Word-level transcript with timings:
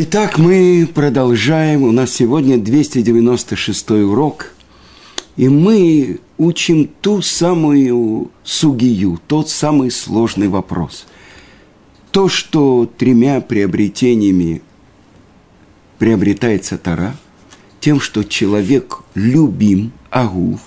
Итак, 0.00 0.38
мы 0.38 0.88
продолжаем. 0.94 1.82
У 1.82 1.90
нас 1.90 2.12
сегодня 2.12 2.56
296 2.56 3.90
урок. 3.90 4.52
И 5.36 5.48
мы 5.48 6.20
учим 6.36 6.88
ту 7.00 7.20
самую 7.20 8.30
сугию, 8.44 9.18
тот 9.26 9.50
самый 9.50 9.90
сложный 9.90 10.46
вопрос. 10.46 11.08
То, 12.12 12.28
что 12.28 12.88
тремя 12.96 13.40
приобретениями 13.40 14.62
приобретается 15.98 16.78
Тара, 16.78 17.16
тем, 17.80 17.98
что 17.98 18.22
человек 18.22 19.00
любим, 19.16 19.90
агув, 20.10 20.60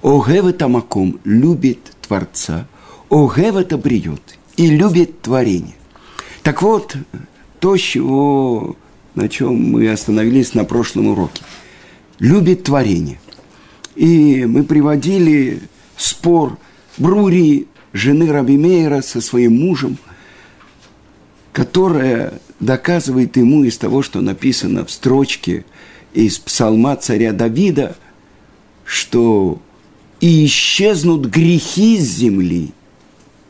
огев 0.00 0.56
тамаком 0.56 1.18
любит 1.24 1.96
Творца, 2.02 2.68
огев 3.10 3.56
это 3.56 3.76
бриет 3.76 4.38
и 4.56 4.68
любит 4.68 5.22
творение. 5.22 5.74
Так 6.44 6.62
вот, 6.62 6.96
то, 7.60 7.76
чего, 7.76 8.76
на 9.14 9.28
чем 9.28 9.72
мы 9.72 9.88
остановились 9.90 10.54
на 10.54 10.64
прошлом 10.64 11.08
уроке. 11.08 11.42
Любит 12.18 12.64
творение. 12.64 13.20
И 13.94 14.46
мы 14.46 14.64
приводили 14.64 15.60
спор 15.96 16.58
Брури, 16.96 17.68
жены 17.92 18.32
Раби 18.32 18.56
Мейера 18.56 19.02
со 19.02 19.20
своим 19.20 19.60
мужем, 19.60 19.98
которая 21.52 22.40
доказывает 22.60 23.36
ему 23.36 23.64
из 23.64 23.76
того, 23.78 24.02
что 24.02 24.20
написано 24.20 24.84
в 24.84 24.90
строчке 24.90 25.64
из 26.14 26.38
псалма 26.38 26.96
царя 26.96 27.32
Давида, 27.32 27.96
что 28.84 29.60
и 30.20 30.46
исчезнут 30.46 31.26
грехи 31.26 31.98
с 31.98 32.16
земли, 32.16 32.72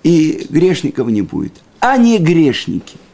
и 0.03 0.47
грешников 0.49 1.09
не 1.09 1.23
будет, 1.23 1.63
а 1.79 1.97
не 1.97 2.19
грешники– 2.19 2.97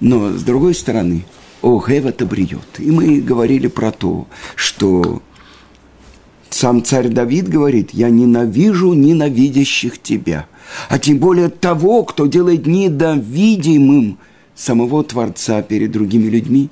но 0.00 0.32
с 0.32 0.42
другой 0.42 0.74
стороны, 0.74 1.24
о, 1.62 1.82
это 1.88 2.26
бриет. 2.26 2.78
И 2.78 2.90
мы 2.90 3.20
говорили 3.20 3.66
про 3.66 3.90
то, 3.90 4.26
что 4.54 5.22
сам 6.50 6.84
царь 6.84 7.08
Давид 7.08 7.48
говорит, 7.48 7.90
я 7.92 8.10
ненавижу 8.10 8.92
ненавидящих 8.92 10.00
тебя, 10.00 10.46
а 10.88 10.98
тем 10.98 11.18
более 11.18 11.48
того, 11.48 12.04
кто 12.04 12.26
делает 12.26 12.66
недовидимым 12.66 14.18
самого 14.54 15.04
Творца 15.04 15.62
перед 15.62 15.92
другими 15.92 16.28
людьми. 16.28 16.70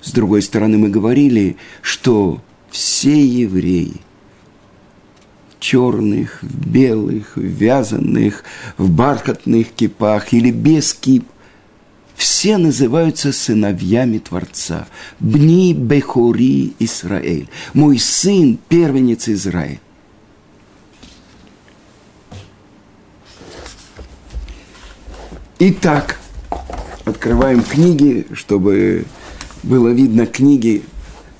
С 0.00 0.12
другой 0.12 0.42
стороны, 0.42 0.78
мы 0.78 0.88
говорили, 0.88 1.56
что 1.82 2.40
все 2.70 3.24
евреи, 3.24 4.00
черных, 5.60 6.42
белых, 6.42 7.36
вязаных, 7.36 8.44
в 8.78 8.90
бархатных 8.90 9.68
кипах 9.72 10.32
или 10.32 10.50
без 10.50 10.94
кип, 10.94 11.24
все 12.16 12.56
называются 12.56 13.32
сыновьями 13.32 14.18
Творца. 14.18 14.88
Бни 15.20 15.74
Бехури 15.74 16.74
Израиль. 16.78 17.48
Мой 17.74 17.98
сын, 17.98 18.58
первенец 18.68 19.28
Израиль. 19.28 19.80
Итак, 25.58 26.18
открываем 27.04 27.62
книги, 27.62 28.26
чтобы 28.34 29.04
было 29.62 29.88
видно 29.88 30.26
книги 30.26 30.84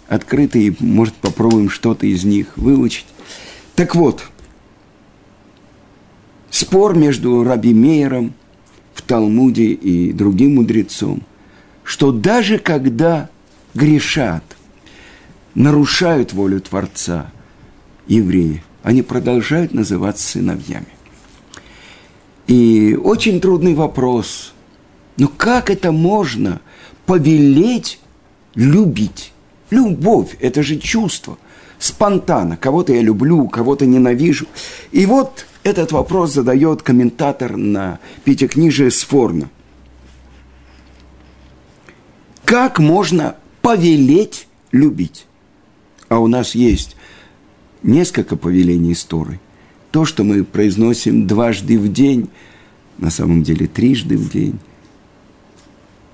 открытые, 0.09 0.75
может, 0.79 1.15
попробуем 1.15 1.69
что-то 1.69 2.07
из 2.07 2.25
них 2.25 2.57
выучить. 2.57 3.07
Так 3.75 3.95
вот, 3.95 4.23
спор 6.51 6.97
между 6.97 7.45
Раби 7.45 7.73
Мейером– 7.73 8.35
в 8.97 9.03
Талмуде 9.03 9.67
и 9.73 10.11
другим 10.13 10.55
мудрецом, 10.55 11.23
что 11.85 12.13
даже 12.13 12.59
когда 12.59 13.29
грешат, 13.75 14.43
нарушают 15.55 16.33
волю 16.33 16.61
Творца 16.63 17.31
евреи, 18.09 18.65
они 18.83 19.03
продолжают 19.03 19.75
называться 19.75 20.27
сыновьями. 20.27 20.87
И 22.47 22.99
очень 23.03 23.41
трудный 23.41 23.75
вопрос. 23.75 24.55
Ну 25.19 25.29
как 25.29 25.69
это 25.69 25.93
можно 25.93 26.61
повелеть 27.05 28.01
любить? 28.55 29.33
Любовь– 29.71 30.37
это 30.41 30.63
же 30.63 30.77
чувство. 30.79 31.37
Спонтанно. 31.79 32.57
Кого-то 32.57 32.95
я 32.95 33.03
люблю, 33.03 33.47
кого-то 33.49 33.85
ненавижу. 33.85 34.47
И 34.93 35.05
вот 35.05 35.47
этот 35.67 35.91
вопрос 35.91 36.33
задает 36.33 36.83
комментатор 36.83 37.57
на 37.57 37.99
Пятикнижие 38.25 38.93
Сфорна. 38.93 39.51
Как 42.45 42.79
можно 42.79 43.37
повелеть 43.63 44.47
любить? 44.71 45.27
А 46.09 46.21
у 46.21 46.29
нас 46.29 46.55
есть 46.55 46.97
несколько 47.83 48.37
повелений 48.37 48.93
истории. 48.93 49.41
То, 49.91 50.05
что 50.05 50.23
мы 50.23 50.45
произносим 50.45 51.27
дважды 51.27 51.79
в 51.81 51.93
день, 51.93 52.31
на 52.99 53.11
самом 53.11 53.43
деле 53.43 53.67
трижды 53.67 54.17
в 54.17 54.31
день, 54.31 54.61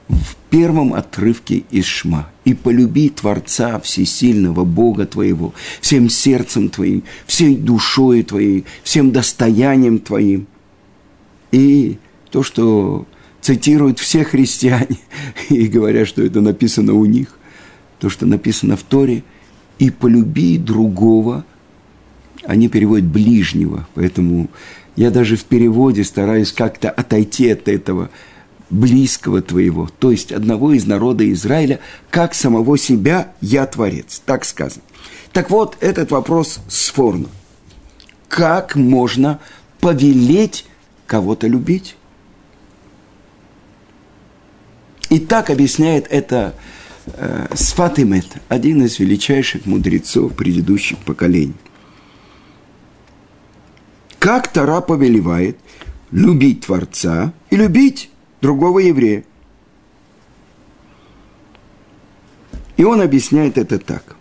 в 0.08 0.36
первом 0.52 0.92
отрывке 0.92 1.64
из 1.70 1.86
Шма. 1.86 2.28
«И 2.44 2.52
полюби 2.52 3.08
Творца 3.08 3.80
Всесильного, 3.80 4.64
Бога 4.64 5.06
твоего, 5.06 5.54
всем 5.80 6.10
сердцем 6.10 6.68
твоим, 6.68 7.04
всей 7.26 7.56
душой 7.56 8.22
твоей, 8.22 8.66
всем 8.82 9.12
достоянием 9.12 9.98
твоим». 9.98 10.46
И 11.52 11.96
то, 12.30 12.42
что 12.42 13.06
цитируют 13.40 13.98
все 13.98 14.24
христиане 14.24 14.98
и 15.48 15.66
говорят, 15.68 16.06
что 16.06 16.22
это 16.22 16.42
написано 16.42 16.92
у 16.92 17.06
них, 17.06 17.38
то, 17.98 18.10
что 18.10 18.26
написано 18.26 18.76
в 18.76 18.82
Торе, 18.82 19.24
«И 19.78 19.88
полюби 19.88 20.58
другого», 20.58 21.46
они 22.44 22.68
переводят 22.68 23.06
«ближнего», 23.06 23.88
поэтому 23.94 24.50
я 24.96 25.10
даже 25.10 25.36
в 25.36 25.44
переводе 25.44 26.04
стараюсь 26.04 26.52
как-то 26.52 26.90
отойти 26.90 27.48
от 27.48 27.68
этого– 27.68 28.10
близкого 28.72 29.42
твоего, 29.42 29.88
то 29.98 30.10
есть 30.10 30.32
одного 30.32 30.72
из 30.72 30.86
народа 30.86 31.30
Израиля, 31.32 31.78
как 32.10 32.34
самого 32.34 32.78
себя 32.78 33.32
я 33.40 33.66
творец. 33.66 34.22
Так 34.24 34.44
сказано. 34.44 34.82
Так 35.32 35.50
вот, 35.50 35.76
этот 35.80 36.10
вопрос 36.10 36.58
спорно. 36.68 37.28
Как 38.28 38.74
можно 38.74 39.40
повелеть 39.80 40.64
кого-то 41.06 41.46
любить? 41.46 41.96
И 45.10 45.18
так 45.18 45.50
объясняет 45.50 46.06
это 46.08 46.54
э, 47.06 47.48
Сфатимет, 47.54 48.26
один 48.48 48.82
из 48.82 48.98
величайших 48.98 49.66
мудрецов 49.66 50.34
предыдущих 50.34 50.96
поколений. 50.98 51.54
Как 54.18 54.48
Тара 54.48 54.80
повелевает 54.80 55.58
любить 56.10 56.62
Творца 56.62 57.34
и 57.50 57.56
любить 57.56 58.08
другого 58.42 58.80
еврея. 58.80 59.24
И 62.76 62.84
он 62.84 63.00
объясняет 63.00 63.56
это 63.56 63.78
так. 63.78 64.16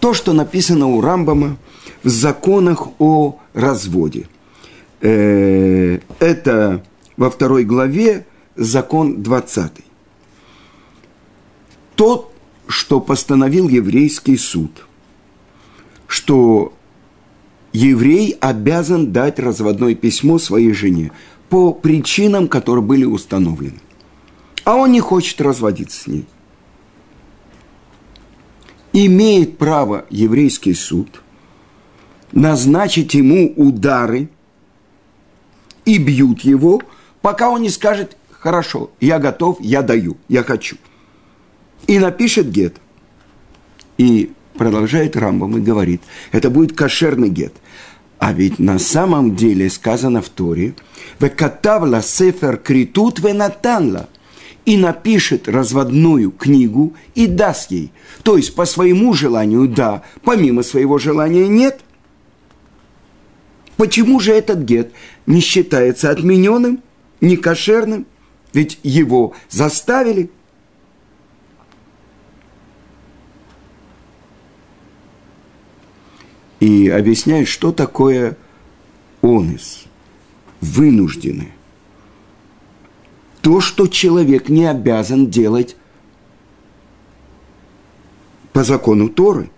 То, 0.00 0.12
что 0.12 0.32
написано 0.32 0.88
у 0.88 1.00
Рамбама 1.00 1.56
в 2.02 2.08
законах 2.08 2.88
о 2.98 3.38
разводе. 3.54 4.28
Э, 5.00 6.00
это 6.18 6.84
во 7.16 7.30
второй 7.30 7.64
главе 7.64 8.26
закон 8.56 9.22
20. 9.22 9.72
Тот, 11.94 12.32
что 12.66 13.00
постановил 13.00 13.68
еврейский 13.68 14.36
суд, 14.36 14.86
что 16.08 16.72
еврей 17.72 18.36
обязан 18.40 19.12
дать 19.12 19.38
разводное 19.38 19.94
письмо 19.94 20.38
своей 20.38 20.72
жене 20.72 21.12
по 21.48 21.72
причинам, 21.72 22.48
которые 22.48 22.82
были 22.82 23.04
установлены. 23.04 23.80
А 24.64 24.76
он 24.76 24.92
не 24.92 25.00
хочет 25.00 25.40
разводиться 25.40 26.02
с 26.02 26.06
ней. 26.06 26.26
Имеет 28.92 29.58
право 29.58 30.06
еврейский 30.10 30.74
суд 30.74 31.22
назначить 32.32 33.14
ему 33.14 33.52
удары 33.56 34.28
и 35.84 35.98
бьют 35.98 36.40
его, 36.40 36.82
пока 37.22 37.50
он 37.50 37.62
не 37.62 37.70
скажет, 37.70 38.16
хорошо, 38.30 38.90
я 39.00 39.18
готов, 39.18 39.58
я 39.60 39.82
даю, 39.82 40.16
я 40.28 40.42
хочу. 40.42 40.76
И 41.86 41.98
напишет 41.98 42.50
гет. 42.50 42.76
И 43.96 44.32
продолжает 44.54 45.16
Рамбам 45.16 45.56
и 45.56 45.60
говорит, 45.60 46.02
это 46.32 46.50
будет 46.50 46.76
кошерный 46.76 47.28
гет. 47.28 47.54
А 48.26 48.32
ведь 48.32 48.58
на 48.58 48.80
самом 48.80 49.36
деле 49.36 49.70
сказано 49.70 50.20
в 50.20 50.30
Торе, 50.30 50.74
«Векатавла 51.20 52.02
сефер 52.02 52.56
критут 52.56 53.20
венатанла» 53.20 54.08
и 54.64 54.76
напишет 54.76 55.48
разводную 55.48 56.32
книгу 56.32 56.94
и 57.14 57.28
даст 57.28 57.70
ей. 57.70 57.92
То 58.24 58.36
есть 58.36 58.56
по 58.56 58.64
своему 58.64 59.14
желанию 59.14 59.68
да, 59.68 60.02
помимо 60.24 60.64
своего 60.64 60.98
желания 60.98 61.46
нет. 61.46 61.82
Почему 63.76 64.18
же 64.18 64.32
этот 64.32 64.58
гет 64.58 64.90
не 65.26 65.38
считается 65.38 66.10
отмененным, 66.10 66.82
не 67.20 67.36
кошерным? 67.36 68.06
ведь 68.56 68.80
его 68.82 69.34
заставили. 69.50 70.30
И 76.60 76.88
объясняет, 76.88 77.48
что 77.48 77.72
такое 77.72 78.36
онес, 79.22 79.84
вынужденный. 80.60 81.52
То, 83.42 83.60
что 83.60 83.86
человек 83.86 84.48
не 84.48 84.66
обязан 84.66 85.28
делать 85.28 85.76
по 88.52 88.64
закону 88.64 89.08
Торы. 89.08 89.50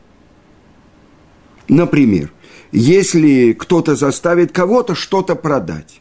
Например, 1.68 2.32
если 2.72 3.52
кто-то 3.52 3.94
заставит 3.94 4.52
кого-то 4.52 4.94
что-то 4.94 5.36
продать 5.36 6.00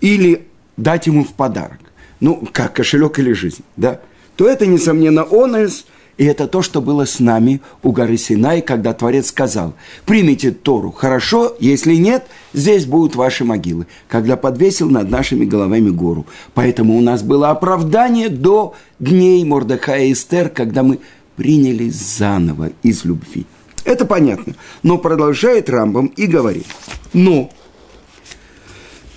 или 0.00 0.46
дать 0.76 1.06
ему 1.06 1.24
в 1.24 1.34
подарок, 1.34 1.78
ну, 2.20 2.48
как 2.52 2.74
кошелек 2.74 3.18
или 3.18 3.32
жизнь, 3.32 3.62
да, 3.76 4.00
то 4.34 4.48
это, 4.48 4.66
несомненно, 4.66 5.22
онес, 5.22 5.86
и 6.18 6.24
это 6.24 6.46
то, 6.46 6.62
что 6.62 6.80
было 6.80 7.04
с 7.04 7.20
нами 7.20 7.60
у 7.82 7.92
горы 7.92 8.16
Синай, 8.16 8.62
когда 8.62 8.94
Творец 8.94 9.28
сказал, 9.28 9.74
примите 10.06 10.50
Тору, 10.50 10.90
хорошо, 10.90 11.54
если 11.60 11.94
нет, 11.94 12.26
здесь 12.54 12.86
будут 12.86 13.16
ваши 13.16 13.44
могилы, 13.44 13.86
когда 14.08 14.36
подвесил 14.36 14.88
над 14.88 15.10
нашими 15.10 15.44
головами 15.44 15.90
гору. 15.90 16.26
Поэтому 16.54 16.96
у 16.96 17.00
нас 17.00 17.22
было 17.22 17.50
оправдание 17.50 18.30
до 18.30 18.74
дней 18.98 19.44
Мордыхая 19.44 20.06
и 20.06 20.12
Эстер, 20.12 20.48
когда 20.48 20.82
мы 20.82 21.00
приняли 21.36 21.90
заново 21.90 22.70
из 22.82 23.04
любви. 23.04 23.44
Это 23.84 24.06
понятно. 24.06 24.54
Но 24.82 24.98
продолжает 24.98 25.68
Рамбам 25.68 26.06
и 26.06 26.26
говорит, 26.26 26.66
но 27.12 27.50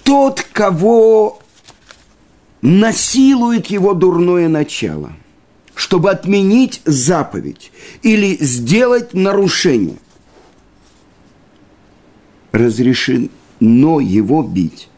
тот, 0.04 0.46
кого 0.52 1.40
насилует 2.62 3.68
его 3.68 3.94
дурное 3.94 4.50
начало, 4.50 5.14
чтобы 5.80 6.12
отменить 6.12 6.82
заповедь 6.84 7.72
или 8.02 8.36
сделать 8.44 9.14
нарушение, 9.14 9.96
разрешено 12.52 13.30
его 14.02 14.44
бить. 14.44 14.90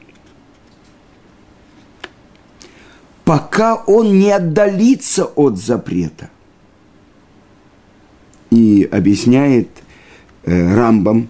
Пока 3.26 3.76
он 3.76 4.18
не 4.18 4.32
отдалится 4.32 5.26
от 5.26 5.60
запрета– 5.60 6.32
и 8.50 8.84
объясняет 8.92 9.70
э, 10.44 10.76
Рамбам, 10.76 11.30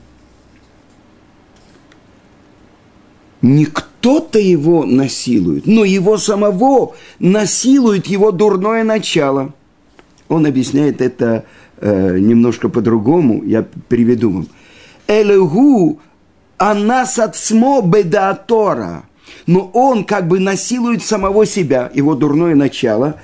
не 3.41 3.67
кто-то 4.01 4.39
его 4.39 4.83
насилует, 4.83 5.67
но 5.67 5.85
его 5.85 6.17
самого 6.17 6.95
насилует 7.19 8.07
его 8.07 8.31
дурное 8.31 8.83
начало. 8.83 9.53
Он 10.27 10.47
объясняет 10.47 11.01
это 11.01 11.45
э, 11.77 12.17
немножко 12.17 12.67
по-другому, 12.67 13.43
я 13.43 13.63
приведу 13.89 14.31
вам. 14.31 14.47
Элегу 15.07 15.99
анас 16.57 17.19
ацмо 17.19 17.81
бедаатора. 17.81 19.03
Но 19.45 19.69
он 19.73 20.03
как 20.03 20.27
бы 20.27 20.39
насилует 20.39 21.03
самого 21.03 21.45
себя, 21.45 21.91
его 21.93 22.15
дурное 22.15 22.55
начало, 22.55 23.17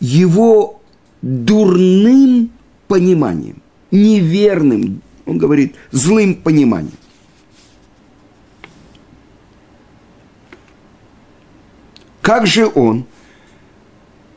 его 0.00 0.80
дурным 1.20 2.50
пониманием, 2.86 3.56
неверным, 3.90 5.02
он 5.26 5.36
говорит, 5.36 5.74
злым 5.90 6.34
пониманием. 6.34 6.96
Как 12.28 12.46
же 12.46 12.70
он 12.74 13.06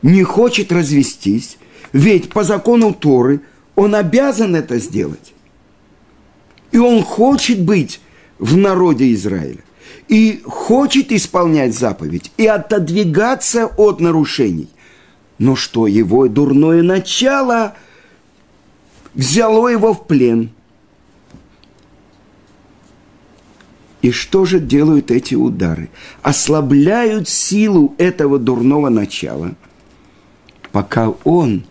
не 0.00 0.22
хочет 0.22 0.72
развестись, 0.72 1.58
ведь 1.92 2.30
по 2.30 2.42
закону 2.42 2.94
Торы 2.94 3.42
он 3.74 3.94
обязан 3.94 4.56
это 4.56 4.78
сделать. 4.78 5.34
И 6.70 6.78
он 6.78 7.02
хочет 7.02 7.60
быть 7.60 8.00
в 8.38 8.56
народе 8.56 9.12
Израиля. 9.12 9.62
И 10.08 10.40
хочет 10.46 11.12
исполнять 11.12 11.74
заповедь 11.74 12.32
и 12.38 12.46
отодвигаться 12.46 13.66
от 13.66 14.00
нарушений. 14.00 14.70
Но 15.36 15.54
что 15.54 15.86
его 15.86 16.28
дурное 16.28 16.82
начало– 16.82 17.74
взяло 19.14 19.68
его 19.68 19.92
в 19.92 20.06
плен. 20.06 20.48
И 24.02 24.10
что 24.10 24.44
же 24.44 24.58
делают 24.58 25.12
эти 25.12 25.36
удары? 25.36 25.88
Ослабляют 26.22 27.28
силу 27.28 27.94
этого 27.98 28.38
дурного 28.38 28.88
начала, 28.88 29.54
пока 30.72 31.10
он 31.24 31.64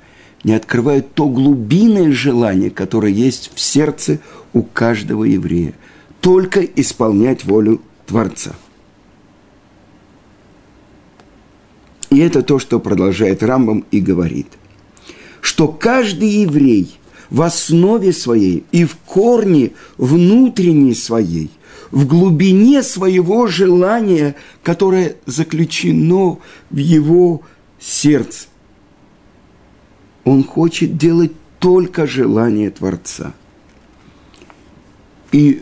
не 0.45 0.53
открывает 0.53 1.13
то 1.13 1.27
глубинное 1.27 2.11
желание, 2.13 2.71
которое 2.71 3.11
есть 3.11 3.51
в 3.53 3.59
сердце 3.59 4.19
у 4.53 4.63
каждого 4.63 5.25
еврея. 5.25 5.73
Только 6.21 6.61
исполнять 6.61 7.43
волю 7.43 7.81
Творца. 8.05 8.53
И 12.09 12.19
это 12.19 12.43
то, 12.43 12.59
что 12.59 12.79
продолжает 12.79 13.43
Рамбам 13.43 13.85
и 13.91 13.99
говорит, 13.99 14.47
что 15.41 15.67
каждый 15.67 16.29
еврей– 16.29 16.97
в 17.31 17.41
основе 17.41 18.11
своей 18.11 18.65
и 18.71 18.85
в 18.85 18.97
корне 18.97 19.71
внутренней 19.97 20.93
своей, 20.93 21.49
в 21.91 22.05
глубине 22.07 22.83
своего 22.83 23.47
желания, 23.47 24.35
которое 24.63 25.17
заключено 25.25 26.39
в 26.69 26.77
его 26.77 27.41
сердце. 27.79 28.47
Он 30.23 30.43
хочет 30.43 30.97
делать 30.97 31.33
только 31.59 32.07
желание 32.07 32.69
Творца 32.69 33.33
и 35.31 35.61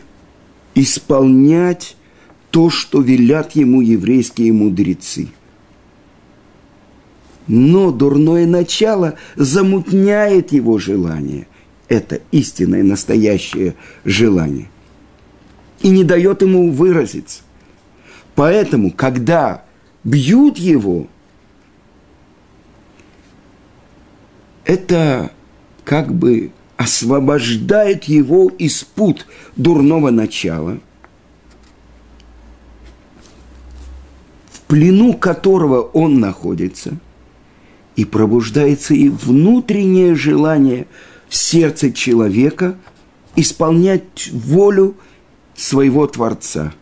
исполнять 0.74 1.96
то, 2.50 2.70
что 2.70 3.00
велят 3.00 3.52
ему 3.52 3.80
еврейские 3.80 4.52
мудрецы– 4.52 5.28
но 7.52 7.90
дурное 7.90 8.46
начало 8.46 9.16
замутняет 9.34 10.52
его 10.52 10.78
желание 10.78 11.48
это 11.90 12.20
истинное, 12.30 12.84
настоящее 12.84 13.74
желание. 14.04 14.70
И 15.80 15.88
не 15.88 16.04
дает 16.04 16.42
ему 16.42 16.70
выразиться. 16.70 17.42
Поэтому, 18.34 18.90
когда 18.90 19.64
бьют 20.04 20.58
его, 20.58 21.08
это 24.64 25.32
как 25.84 26.14
бы 26.14 26.52
освобождает 26.76 28.04
его 28.04 28.48
из 28.48 28.84
пут 28.84 29.26
дурного 29.56 30.10
начала, 30.10 30.78
в 34.50 34.60
плену 34.68 35.14
которого 35.14 35.80
он 35.80 36.20
находится, 36.20 36.96
и 37.96 38.04
пробуждается 38.04 38.94
и 38.94 39.08
внутреннее 39.08 40.14
желание– 40.14 40.86
в 41.30 41.36
сердце 41.36 41.92
человека 41.92 42.76
исполнять 43.36 44.30
волю 44.32 44.96
своего 45.60 46.06
Творца. 46.06 46.72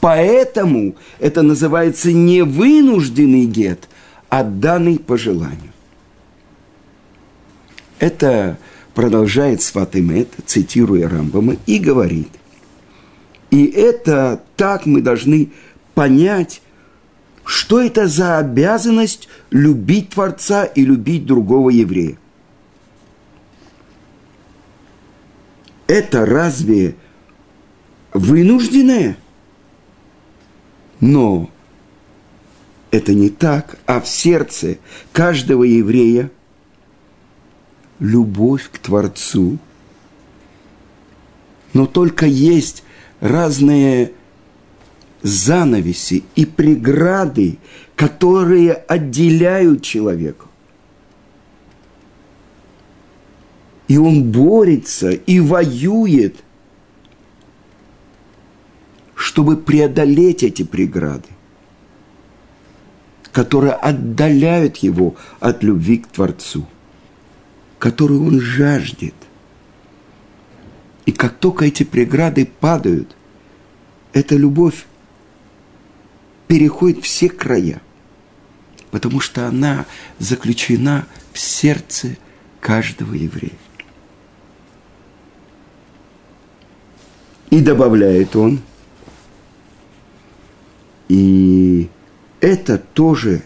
Поэтому 0.00 0.96
это 1.18 1.42
называется 1.42 2.12
не 2.12 2.42
вынужденный 2.42 3.44
гет, 3.44 3.88
а 4.28 4.42
данный 4.44 4.98
по 4.98 5.16
желанию. 5.18 5.72
Это 7.98 8.58
продолжает 8.94 9.60
Сватымет, 9.62 10.28
цитируя 10.46 11.08
Рамбама, 11.08 11.56
и 11.66 11.78
говорит, 11.78 12.30
и 13.50 13.66
это 13.66 14.42
так 14.56 14.86
мы 14.86 15.02
должны 15.02 15.50
понять, 15.94 16.62
что 17.44 17.80
это 17.80 18.06
за 18.06 18.38
обязанность 18.38 19.28
любить 19.50 20.10
Творца 20.10 20.64
и 20.64 20.84
любить 20.84 21.26
другого 21.26 21.70
еврея. 21.70 22.16
это 25.90 26.24
разве 26.24 26.94
вынужденное? 28.12 29.16
Но 31.00 31.50
это 32.90 33.14
не 33.14 33.30
так, 33.30 33.78
а 33.86 34.00
в 34.00 34.08
сердце 34.08 34.78
каждого 35.12 35.64
еврея 35.64 36.30
любовь 37.98 38.68
к 38.70 38.78
Творцу. 38.78 39.58
Но 41.72 41.86
только 41.86 42.26
есть 42.26 42.82
разные 43.20 44.12
занавеси 45.22 46.24
и 46.34 46.44
преграды, 46.44 47.58
которые 47.94 48.72
отделяют 48.72 49.82
человека. 49.82 50.46
И 53.86 53.98
он 53.98 54.30
борется 54.30 55.10
и 55.10 55.40
воюет, 55.40 56.36
чтобы 59.30 59.56
преодолеть 59.56 60.42
эти 60.42 60.64
преграды. 60.64 61.28
которые 63.32 63.74
отдаляют 63.74 64.78
его 64.78 65.14
от 65.38 65.62
любви 65.62 65.98
к 65.98 66.08
Творцу, 66.08 66.66
которую 67.78 68.26
он 68.26 68.40
жаждет. 68.40 69.14
И 71.06 71.12
как 71.12 71.38
только 71.38 71.66
эти 71.66 71.84
преграды 71.84 72.44
падают, 72.44 73.14
эта 74.12 74.34
любовь 74.34 74.84
переходит 76.48 77.04
все 77.04 77.28
края, 77.28 77.80
потому 78.90 79.20
что 79.20 79.46
она 79.46 79.86
заключена 80.18 81.06
в 81.32 81.38
сердце 81.38 82.16
каждого 82.60 83.14
еврея. 83.14 83.52
И 87.50 87.60
добавляет 87.60 88.34
он, 88.34 88.60
и 91.10 91.88
это 92.40 92.78
тоже, 92.78 93.42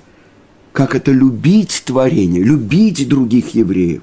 как 0.73 0.95
это 0.95 1.13
любить 1.13 1.85
творение, 1.87 2.43
любить 2.43 3.09
других 3.09 3.55
евреев. 3.55 4.03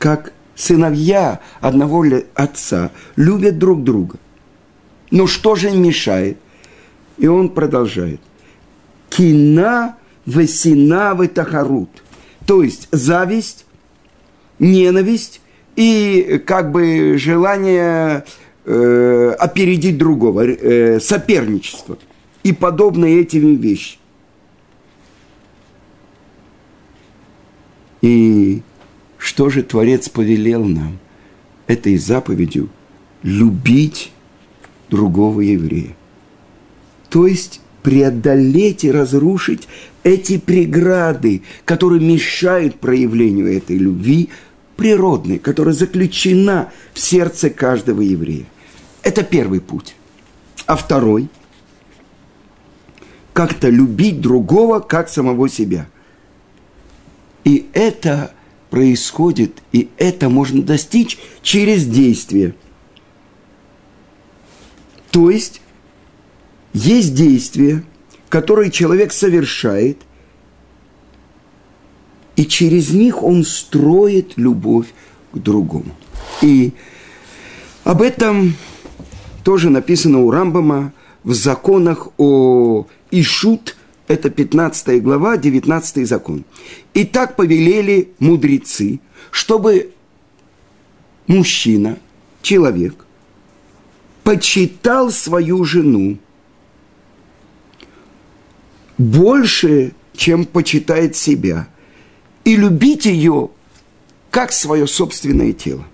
Как 0.00 0.32
сыновья 0.56 1.40
одного 1.60 2.04
отца 2.34 2.90
любят 3.14 3.56
друг 3.56 3.84
друга. 3.84 4.18
Но 5.12 5.28
что 5.28 5.54
же 5.54 5.70
мешает? 5.70 6.38
И 7.18 7.28
он 7.28 7.50
продолжает. 7.50 8.20
Кина 9.08 9.96
весина 10.26 11.14
тахарут. 11.28 12.02
То 12.46 12.64
есть 12.64 12.88
зависть, 12.90 13.64
ненависть 14.58 15.40
и 15.76 16.42
как 16.44 16.72
бы 16.72 17.14
желание 17.16 18.24
э, 18.68 19.34
опередить 19.38 19.96
другого, 19.96 20.46
э, 20.46 21.00
соперничество 21.00 21.98
и 22.42 22.52
подобные 22.52 23.22
этим 23.22 23.56
вещи. 23.56 23.96
И 28.02 28.60
что 29.16 29.48
же 29.48 29.62
Творец 29.62 30.08
повелел 30.08 30.64
нам? 30.64 30.98
Этой 31.66 31.96
заповедью 31.96 32.68
любить 33.22 34.12
другого 34.90 35.40
еврея. 35.40 35.96
То 37.08 37.26
есть 37.26 37.60
преодолеть 37.82 38.84
и 38.84 38.92
разрушить 38.92 39.66
эти 40.02 40.38
преграды, 40.38 41.42
которые 41.64 42.00
мешают 42.00 42.76
проявлению 42.80 43.54
этой 43.54 43.78
любви 43.78 44.28
природной, 44.76 45.38
которая 45.38 45.74
заключена 45.74 46.70
в 46.92 47.00
сердце 47.00 47.50
каждого 47.50 48.02
еврея. 48.02 48.44
Это 49.08 49.22
первый 49.22 49.62
путь. 49.62 49.94
А 50.66 50.76
второй– 50.76 51.30
как-то 53.32 53.70
любить 53.70 54.20
другого, 54.20 54.80
как 54.80 55.08
самого 55.08 55.48
себя. 55.48 55.88
И 57.42 57.70
это 57.72 58.34
происходит, 58.68 59.62
и 59.72 59.88
это 59.96 60.28
можно 60.28 60.60
достичь 60.60 61.18
через 61.40 61.86
действие. 61.86 62.54
То 65.10 65.30
есть, 65.30 65.62
есть 66.74 67.14
действия, 67.14 67.84
которые 68.28 68.70
человек 68.70 69.14
совершает, 69.14 70.02
и 72.36 72.44
через 72.44 72.90
них 72.90 73.22
он 73.22 73.42
строит 73.42 74.34
любовь 74.36 74.88
к 75.32 75.38
другому. 75.38 75.96
И 76.42 76.74
об 77.84 78.02
этом 78.02 78.54
тоже 79.48 79.70
написано 79.70 80.18
у 80.18 80.30
Рамбама 80.30 80.92
в 81.24 81.32
законах 81.32 82.08
о 82.18 82.86
Ишут, 83.10 83.78
это 84.06 84.28
15 84.28 85.02
глава, 85.02 85.38
19 85.38 86.06
закон. 86.06 86.44
И 86.92 87.06
так 87.06 87.34
повелели 87.34 88.10
мудрецы, 88.18 89.00
чтобы 89.30 89.92
мужчина, 91.26 91.98
человек, 92.42 93.06
почитал 94.22 95.10
свою 95.10 95.64
жену 95.64 96.18
больше, 98.98 99.94
чем 100.14 100.44
почитает 100.44 101.16
себя, 101.16 101.68
и 102.44 102.54
любить 102.54 103.06
ее 103.06 103.48
как 104.30 104.52
свое 104.52 104.86
собственное 104.86 105.54
тело. 105.54 105.86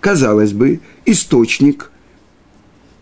Казалось 0.00 0.54
бы, 0.54 0.80
источник, 1.06 1.90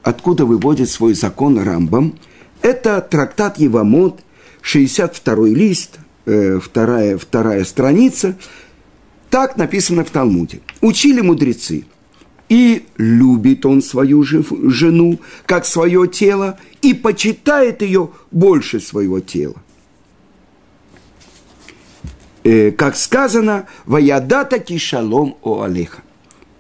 откуда 0.03 0.45
выводит 0.45 0.91
свой 0.91 1.15
закон 1.15 1.59
Рамбам, 1.59 2.19
это 2.63 3.01
трактат 3.01 3.59
Евамот, 3.59 4.21
62 4.63 5.49
лист, 5.49 5.99
э, 6.27 6.59
вторая, 6.63 7.19
вторая 7.19 7.65
страница. 7.65 8.37
Так 9.29 9.57
написано 9.57 10.05
в 10.05 10.11
Талмуде. 10.11 10.61
Учили 10.81 11.21
мудрецы. 11.21 11.85
И 12.49 12.87
любит 12.97 13.67
он 13.67 13.83
свою 13.83 14.23
жену, 14.23 15.19
как 15.47 15.65
свое 15.65 16.07
тело, 16.07 16.59
и 16.83 16.95
почитает 16.95 17.83
ее 17.83 18.11
больше 18.31 18.81
своего 18.81 19.21
тела. 19.21 19.57
Э, 22.45 22.71
как 22.71 22.97
сказано, 22.97 23.67
«Ваядата 23.87 24.59
кишалом 24.59 25.37
о 25.43 25.63
Алеха» 25.63 26.03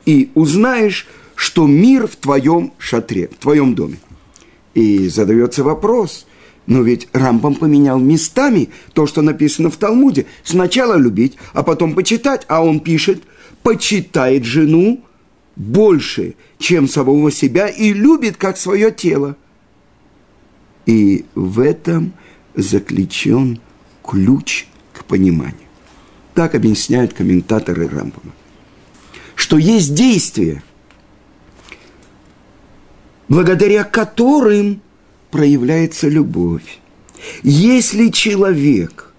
и 0.06 0.30
узнаешь, 0.34 1.06
что 1.34 1.66
мир 1.66 2.06
в 2.06 2.16
твоем 2.16 2.72
шатре, 2.78 3.28
в 3.28 3.36
твоем 3.36 3.74
доме. 3.74 3.98
И 4.74 5.08
задается 5.08 5.62
вопрос, 5.62 6.26
но 6.66 6.82
ведь 6.82 7.08
Рамбам 7.12 7.54
поменял 7.54 7.98
местами 7.98 8.70
то, 8.92 9.06
что 9.06 9.22
написано 9.22 9.70
в 9.70 9.76
Талмуде. 9.76 10.26
Сначала 10.42 10.96
любить, 10.96 11.36
а 11.52 11.62
потом 11.62 11.94
почитать. 11.94 12.44
А 12.48 12.64
он 12.64 12.80
пишет, 12.80 13.22
почитает 13.62 14.44
жену 14.44 15.04
больше, 15.56 16.34
чем 16.58 16.88
самого 16.88 17.30
себя, 17.30 17.68
и 17.68 17.92
любит, 17.92 18.36
как 18.36 18.56
свое 18.56 18.90
тело. 18.90 19.36
И 20.86 21.24
в 21.34 21.60
этом 21.60 22.12
заключен 22.54 23.60
ключ 24.02 24.66
к 24.92 25.04
пониманию. 25.04 25.54
Так 26.34 26.54
объясняют 26.54 27.12
комментаторы 27.12 27.88
Рамбама 27.88 28.32
что 29.34 29.58
есть 29.58 29.94
действия, 29.94 30.62
благодаря 33.28 33.84
которым 33.84 34.80
проявляется 35.30 36.08
любовь. 36.08 36.78
Если 37.42 38.08
человек 38.08 39.12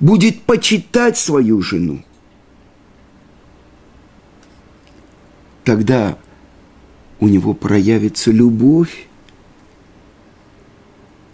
будет 0.00 0.42
почитать 0.42 1.16
свою 1.16 1.62
жену, 1.62 2.04
тогда 5.62 6.18
у 7.20 7.28
него 7.28 7.54
проявится 7.54 8.30
любовь, 8.30 9.06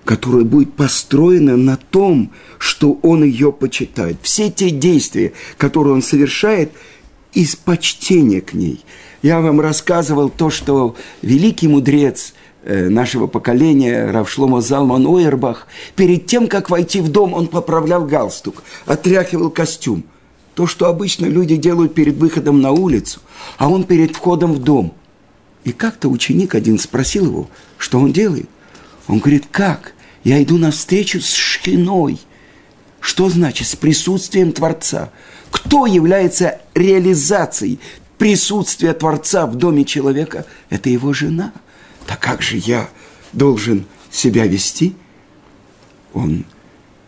которая 0.04 0.44
будет 0.44 0.74
построена 0.74 1.56
на 1.56 1.76
том, 1.76 2.32
что 2.58 2.94
он 3.02 3.24
ее 3.24 3.52
почитает. 3.52 4.18
Все 4.22 4.50
те 4.50 4.70
действия, 4.70 5.32
которые 5.56 5.94
он 5.94 6.02
совершает– 6.02 6.72
из 7.32 7.56
почтения 7.56 8.40
к 8.40 8.54
ней. 8.54 8.84
Я 9.22 9.40
вам 9.40 9.60
рассказывал 9.60 10.30
то, 10.30 10.48
что 10.48 10.96
великий 11.20 11.68
мудрец 11.68 12.32
э, 12.62 12.88
нашего 12.88 13.26
поколения, 13.26 14.10
Равшлома 14.10 14.62
Залман 14.62 15.06
Ойербах, 15.06 15.66
перед 15.94 16.26
тем, 16.26 16.48
как 16.48 16.70
войти 16.70 17.00
в 17.00 17.10
дом, 17.10 17.34
он 17.34 17.48
поправлял 17.48 18.06
галстук, 18.06 18.62
отряхивал 18.86 19.50
костюм. 19.50 20.04
То, 20.54 20.66
что 20.66 20.88
обычно 20.88 21.26
люди 21.26 21.56
делают 21.56 21.94
перед 21.94 22.16
выходом 22.16 22.60
на 22.62 22.72
улицу, 22.72 23.20
а 23.58 23.68
он 23.68 23.84
перед 23.84 24.16
входом 24.16 24.54
в 24.54 24.58
дом. 24.58 24.94
И 25.64 25.72
как-то 25.72 26.08
ученик 26.08 26.54
один 26.54 26.78
спросил 26.78 27.26
его, 27.26 27.50
что 27.76 27.98
он 27.98 28.12
делает. 28.12 28.48
Он 29.06 29.18
говорит, 29.18 29.44
как? 29.50 29.92
Я 30.24 30.42
иду 30.42 30.56
на 30.56 30.70
встречу 30.70 31.20
с 31.20 31.32
шхиной. 31.34 32.18
Что 33.00 33.28
значит 33.28 33.66
с 33.66 33.76
присутствием 33.76 34.52
Творца? 34.52 35.10
Кто 35.50 35.86
является 35.86 36.60
реализацией 36.74 37.80
присутствия 38.20 38.92
Творца 38.92 39.46
в 39.46 39.54
доме 39.54 39.86
человека? 39.86 40.44
Это 40.68 40.90
его 40.90 41.14
жена. 41.14 41.54
Так 42.06 42.20
как 42.20 42.42
же 42.42 42.58
я 42.58 42.90
должен 43.32 43.86
себя 44.10 44.46
вести? 44.46 44.94
Он 46.12 46.44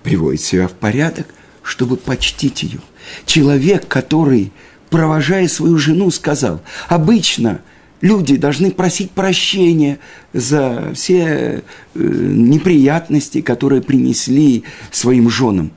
приводит 0.03 0.41
себя 0.41 0.69
в 0.69 0.73
порядок, 0.73 1.27
чтобы 1.63 1.99
почтить 1.99 2.63
ее. 2.63 2.81
Человек, 3.27 3.87
который, 3.89 4.53
провожая 4.89 5.49
свою 5.49 5.77
жену, 5.77 6.11
сказал, 6.11 6.63
обычно 6.89 7.61
люди 8.01 8.39
должны 8.39 8.71
просить 8.71 9.11
прощения 9.11 9.99
за 10.33 10.93
все 10.95 11.21
э, 11.23 11.63
неприятности, 11.95 13.43
которые 13.43 13.83
принесли 13.83 14.65
своим 14.91 15.29
женам. 15.29 15.73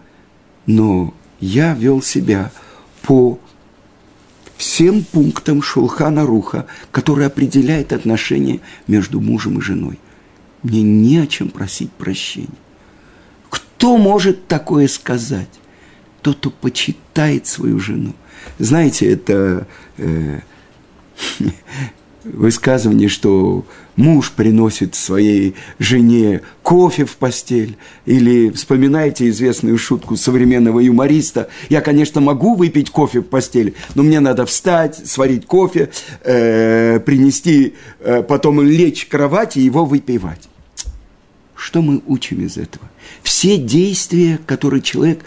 Но 0.65 1.13
я 1.41 1.73
вел 1.73 2.01
себя 2.01 2.51
по 3.01 3.37
всем 4.57 5.03
пунктам 5.03 5.61
Шулхана 5.61 6.25
Руха, 6.25 6.65
который 6.91 7.25
определяет 7.25 7.93
отношения 7.93 8.61
между 8.87 9.19
мужем 9.19 9.59
и 9.59 9.61
женой. 9.61 9.99
мне 10.63 10.81
не 10.81 11.19
о 11.19 11.27
чем 11.27 11.49
просить 11.49 11.91
прощения. 11.91 12.47
Кто 13.49 13.97
может 13.97 14.47
такое 14.47 14.87
сказать? 14.87 15.49
Тот, 16.21 16.37
кто 16.37 16.49
почитает 16.49 17.45
свою 17.45 17.79
жену. 17.79 18.15
Знаете, 18.57 19.11
это 19.11 19.67
э, 19.97 20.39
высказывание, 22.25 23.07
что 23.07 23.65
муж 23.95 24.31
приносит 24.31 24.95
своей 24.95 25.55
жене 25.79 26.41
кофе 26.63 27.05
в 27.05 27.15
постель, 27.17 27.77
или 28.05 28.49
вспоминаете 28.49 29.29
известную 29.29 29.77
шутку 29.77 30.15
современного 30.15 30.79
юмориста, 30.79 31.49
я, 31.69 31.81
конечно, 31.81 32.21
могу 32.21 32.55
выпить 32.55 32.89
кофе 32.89 33.19
в 33.19 33.23
постель, 33.23 33.75
но 33.93 34.03
мне 34.03 34.19
надо 34.19 34.45
встать, 34.45 35.07
сварить 35.07 35.45
кофе, 35.45 35.91
э, 36.23 36.99
принести, 36.99 37.75
э, 37.99 38.23
потом 38.23 38.61
лечь 38.61 39.05
в 39.05 39.09
кровати 39.09 39.59
и 39.59 39.63
его 39.63 39.85
выпивать. 39.85 40.49
Что 41.55 41.81
мы 41.81 42.01
учим 42.05 42.43
из 42.43 42.57
этого? 42.57 42.89
Все 43.23 43.57
действия, 43.57 44.39
которые 44.45 44.81
человек 44.81 45.23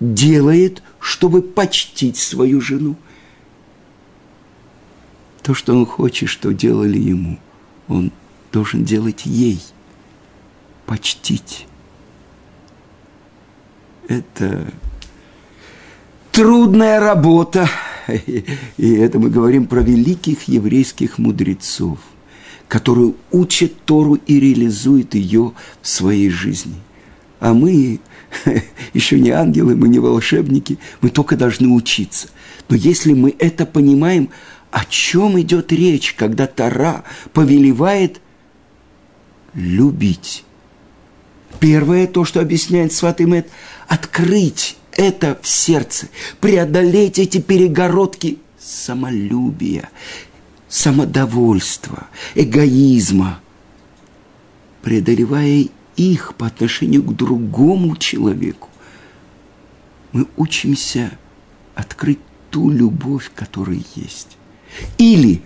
делает, 0.00 0.82
чтобы 0.98 1.40
почтить 1.42 2.16
свою 2.16 2.60
жену– 2.60 2.96
то, 5.42 5.54
что 5.54 5.74
он 5.74 5.86
хочет, 5.86 6.28
что 6.28 6.52
делали 6.52 6.98
ему, 6.98 7.38
он 7.88 8.12
должен 8.52 8.84
делать 8.84 9.26
ей, 9.26 9.60
почтить. 10.86 11.66
Это 14.08 14.72
трудная 16.30 17.00
работа. 17.00 17.68
И 18.76 18.94
это 18.94 19.18
мы 19.18 19.30
говорим 19.30 19.66
про 19.66 19.80
великих 19.80 20.44
еврейских 20.44 21.18
мудрецов, 21.18 21.98
которые 22.68 23.14
учат 23.30 23.84
Тору 23.84 24.14
и 24.14 24.40
реализуют 24.40 25.14
ее 25.14 25.52
в 25.80 25.88
своей 25.88 26.30
жизни. 26.30 26.74
А 27.38 27.54
мы 27.54 28.00
еще 28.92 29.20
не 29.20 29.30
ангелы, 29.30 29.76
мы 29.76 29.88
не 29.88 29.98
волшебники, 29.98 30.78
мы 31.00 31.10
только 31.10 31.36
должны 31.36 31.68
учиться. 31.68 32.28
Но 32.68 32.76
если 32.76 33.12
мы 33.12 33.34
это 33.38 33.66
понимаем, 33.66 34.30
о 34.72 34.86
чем 34.86 35.38
идет 35.38 35.70
речь, 35.70 36.14
когда 36.14 36.46
Тара 36.46 37.04
повелевает 37.34 38.20
любить? 39.52 40.44
Первое, 41.60 42.06
то, 42.06 42.24
что 42.24 42.40
объясняет 42.40 42.94
Сватымет, 42.94 43.50
открыть 43.86 44.78
это 44.92 45.38
в 45.40 45.46
сердце, 45.46 46.08
преодолеть 46.40 47.18
эти 47.18 47.38
перегородки 47.38 48.38
самолюбия, 48.58 49.90
самодовольства, 50.68 52.06
эгоизма, 52.34 53.40
преодолевая 54.80 55.66
их 55.96 56.34
по 56.36 56.46
отношению 56.46 57.02
к 57.02 57.14
другому 57.14 57.96
человеку. 57.96 58.70
Мы 60.12 60.26
учимся 60.38 61.10
открыть 61.74 62.20
ту 62.50 62.70
любовь, 62.70 63.30
которая 63.34 63.82
есть. 63.94 64.38
Или 64.98 65.42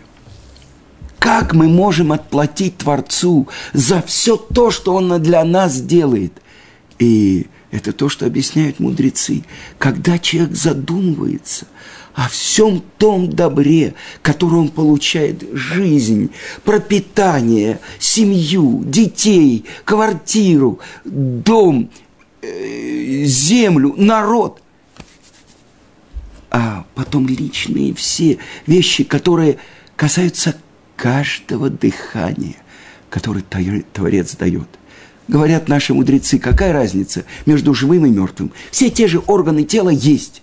как 1.18 1.54
мы 1.54 1.66
можем 1.66 2.12
отплатить 2.12 2.78
Творцу 2.78 3.48
за 3.72 4.02
все 4.02 4.36
то, 4.36 4.70
что 4.70 4.94
Он 4.94 5.20
для 5.20 5.44
нас 5.44 5.80
делает? 5.80 6.40
И 6.98 7.46
это 7.70 7.92
то, 7.92 8.08
что 8.08 8.26
объясняют 8.26 8.80
мудрецы. 8.80 9.44
Когда 9.78 10.18
человек 10.18 10.54
задумывается 10.54 11.66
о 12.14 12.28
всем 12.28 12.82
том 12.96 13.28
добре, 13.28 13.94
которое 14.22 14.56
он 14.56 14.68
получает, 14.68 15.44
жизнь, 15.52 16.30
пропитание, 16.64 17.80
семью, 17.98 18.82
детей, 18.86 19.66
квартиру, 19.84 20.80
дом, 21.04 21.90
э, 22.40 23.24
землю, 23.24 23.94
народ– 23.96 24.62
а 26.50 26.86
потом 26.94 27.28
личные 27.28 27.94
все 27.94 28.38
вещи, 28.66 29.04
которые 29.04 29.58
касаются 29.96 30.56
каждого 30.96 31.70
дыхания, 31.70 32.56
которое 33.10 33.42
Творец 33.92 34.36
дает. 34.36 34.68
Говорят 35.28 35.68
наши 35.68 35.92
мудрецы, 35.92 36.38
какая 36.38 36.72
разница 36.72 37.24
между 37.46 37.74
живым 37.74 38.06
и 38.06 38.10
мертвым? 38.10 38.52
Все 38.70 38.90
те 38.90 39.08
же 39.08 39.20
органы 39.26 39.64
тела 39.64 39.90
есть. 39.90 40.42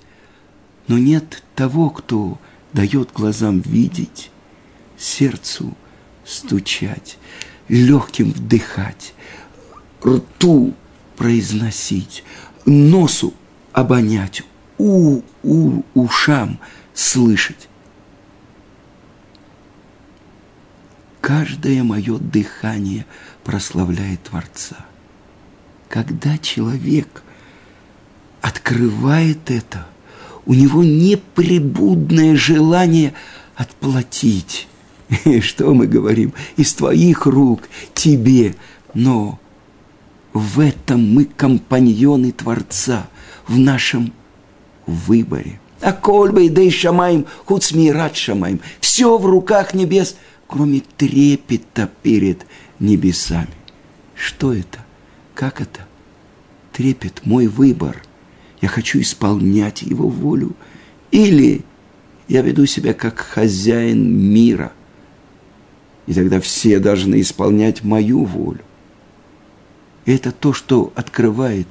Но 0.87 0.97
нет 0.97 1.43
того, 1.55 1.89
кто 1.89 2.37
дает 2.73 3.11
глазам 3.13 3.61
видеть, 3.61 4.29
сердцу 4.97 5.75
стучать, 6.25 7.17
легким 7.69 8.31
вдыхать, 8.31 9.13
рту 10.05 10.73
произносить, 11.15 12.23
носу 12.65 13.33
обонять, 13.71 14.43
у, 14.77 15.21
у, 15.43 15.81
ушам 15.93 16.59
слышать. 16.93 17.69
Каждое 21.21 21.83
мое 21.83 22.17
дыхание 22.17 23.05
прославляет 23.43 24.23
Творца. 24.23 24.77
Когда 25.87 26.37
человек 26.37 27.23
открывает 28.41 29.49
это, 29.49 29.87
у 30.45 30.53
него 30.53 30.83
неприбудное 30.83 32.35
желание 32.35 33.13
отплатить. 33.55 34.67
Что 35.41 35.73
мы 35.73 35.87
говорим? 35.87 36.33
Из 36.57 36.73
твоих 36.73 37.25
рук 37.25 37.69
тебе. 37.93 38.55
Но 38.93 39.39
в 40.33 40.59
этом 40.59 41.13
мы 41.13 41.25
компаньоны 41.25 42.31
Творца, 42.31 43.07
в 43.47 43.57
нашем 43.57 44.11
выборе. 44.85 45.59
А 45.81 45.91
кольбой 45.91 46.49
да 46.49 46.61
и 46.61 46.69
шамаем, 46.69 47.25
хуцмират 47.45 48.15
шамаем. 48.15 48.61
Все 48.79 49.17
в 49.17 49.25
руках 49.25 49.73
небес, 49.73 50.15
кроме 50.47 50.81
трепета 50.97 51.89
перед 52.01 52.45
небесами. 52.79 53.49
Что 54.15 54.53
это? 54.53 54.79
Как 55.35 55.59
это? 55.59 55.81
Трепет, 56.71 57.25
мой 57.25 57.47
выбор. 57.47 58.01
Я 58.61 58.69
хочу 58.69 59.01
исполнять 59.01 59.81
его 59.81 60.07
волю. 60.07 60.55
Или 61.11 61.65
я 62.29 62.41
веду 62.41 62.65
себя 62.65 62.93
как 62.93 63.19
хозяин 63.19 64.31
мира. 64.31 64.71
И 66.07 66.13
тогда 66.13 66.39
все 66.39 66.79
должны 66.79 67.19
исполнять 67.19 67.83
мою 67.83 68.23
волю. 68.23 68.61
Это 70.05 70.31
то, 70.31 70.53
что 70.53 70.93
открывает 70.95 71.67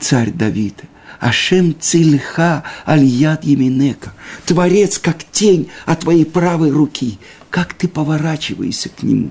царь 0.00 0.32
Давида– 0.32 0.84
Ашем 1.20 1.74
цильха 1.80 2.64
альяд 2.84 3.44
еминека. 3.44 4.12
Творец, 4.46 4.98
как 4.98 5.24
тень 5.24 5.68
от 5.84 6.00
твоей 6.00 6.24
правой 6.24 6.70
руки. 6.70 7.18
Как 7.50 7.74
ты 7.74 7.88
поворачиваешься 7.88 8.88
к 8.90 9.02
нему, 9.02 9.30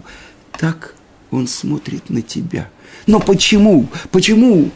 так 0.57 0.95
он 1.29 1.47
смотрит 1.47 2.09
на 2.09 2.21
тебя. 2.21 2.69
Но 3.05 3.19
почему? 3.19 3.87
Почему? 4.11 4.71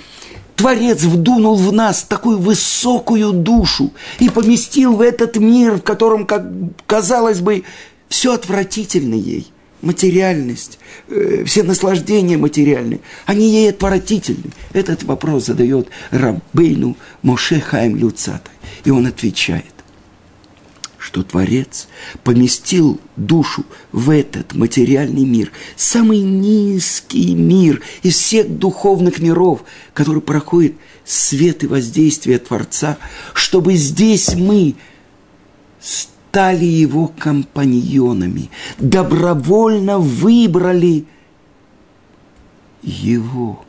Творец 0.55 1.01
вдунул 1.01 1.55
в 1.55 1.73
нас 1.73 2.03
такую 2.03 2.37
высокую 2.37 3.33
душу 3.33 3.91
и 4.19 4.29
поместил 4.29 4.95
в 4.95 5.01
этот 5.01 5.37
мир, 5.37 5.77
в 5.77 5.81
котором, 5.81 6.27
как 6.27 6.45
казалось 6.85 7.39
бы, 7.39 7.63
все 8.09 8.33
отвратительно 8.33 9.15
ей– 9.15 9.51
материальность, 9.81 10.79
э, 11.07 11.43
все 11.45 11.63
наслаждения 11.63 12.37
материальные, 12.37 13.01
они 13.25 13.49
ей 13.49 13.69
отвратительны. 13.69 14.51
Этот 14.73 15.03
вопрос 15.03 15.45
задает 15.45 15.89
Раббейну 16.11 16.97
Моше 17.21 17.59
Хайм 17.59 17.95
Люцатай. 17.95 18.53
И 18.83 18.91
он 18.91 19.07
отвечает, 19.07 19.65
что 20.97 21.23
Творец 21.23 21.87
поместил 22.23 22.99
душу 23.15 23.65
в 23.91 24.09
этот 24.09 24.53
материальный 24.53 25.25
мир, 25.25 25.51
самый 25.75 26.19
низкий 26.19 27.33
мир 27.33 27.81
из 28.03 28.15
всех 28.15 28.49
духовных 28.49 29.19
миров, 29.19 29.63
который 29.93 30.21
проходит 30.21 30.75
свет 31.03 31.63
и 31.63 31.67
воздействие 31.67 32.39
Творца, 32.39 32.97
чтобы 33.33 33.75
здесь 33.75 34.35
мы 34.35 34.75
стали 36.31 36.63
его 36.63 37.07
компаньонами, 37.07 38.49
добровольно 38.79 39.99
выбрали 39.99 41.03
его, 42.81 43.65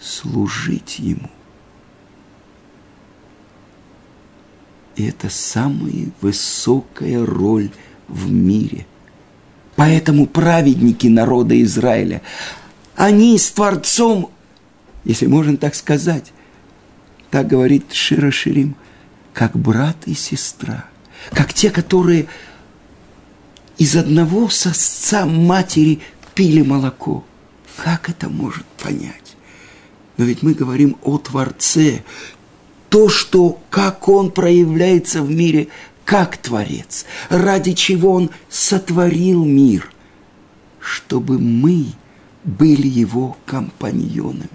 служить 0.00 0.98
ему. 0.98 1.30
И 4.96 5.06
это 5.06 5.30
самая 5.30 6.10
высокая 6.20 7.24
роль 7.24 7.70
в 8.08 8.32
мире. 8.32 8.84
Поэтому 9.76 10.26
праведники 10.26 11.06
народа 11.06 11.62
Израиля, 11.62 12.20
они 12.96 13.38
с 13.38 13.48
Творцом, 13.52 14.32
если 15.04 15.26
можно 15.26 15.56
так 15.56 15.76
сказать, 15.76 16.32
так 17.30 17.46
говорит 17.46 17.92
Шира 17.92 18.32
Ширим, 18.32 18.74
как 19.32 19.56
брат 19.56 19.96
и 20.06 20.14
сестра– 20.14 20.86
как 21.32 21.52
те, 21.54 21.70
которые 21.70 22.26
из 23.78 23.96
одного 23.96 24.48
сосца 24.48 25.26
матери 25.26 26.00
пили 26.34 26.62
молоко. 26.62 27.24
Как 27.76 28.10
это 28.10 28.28
может 28.28 28.66
понять? 28.82 29.36
Но 30.16 30.24
ведь 30.24 30.42
мы 30.42 30.52
говорим 30.52 30.96
о 31.02 31.18
Творце. 31.18 32.02
То, 32.90 33.08
что, 33.08 33.58
как 33.70 34.08
Он 34.08 34.30
проявляется 34.30 35.22
в 35.22 35.30
мире, 35.30 35.68
как 36.04 36.36
Творец, 36.36 37.06
ради 37.28 37.72
чего 37.72 38.12
Он 38.12 38.30
сотворил 38.48 39.44
мир, 39.44 39.90
чтобы 40.80 41.38
мы 41.38 41.86
были 42.44 42.86
Его 42.86 43.36
компаньонами. 43.46 44.48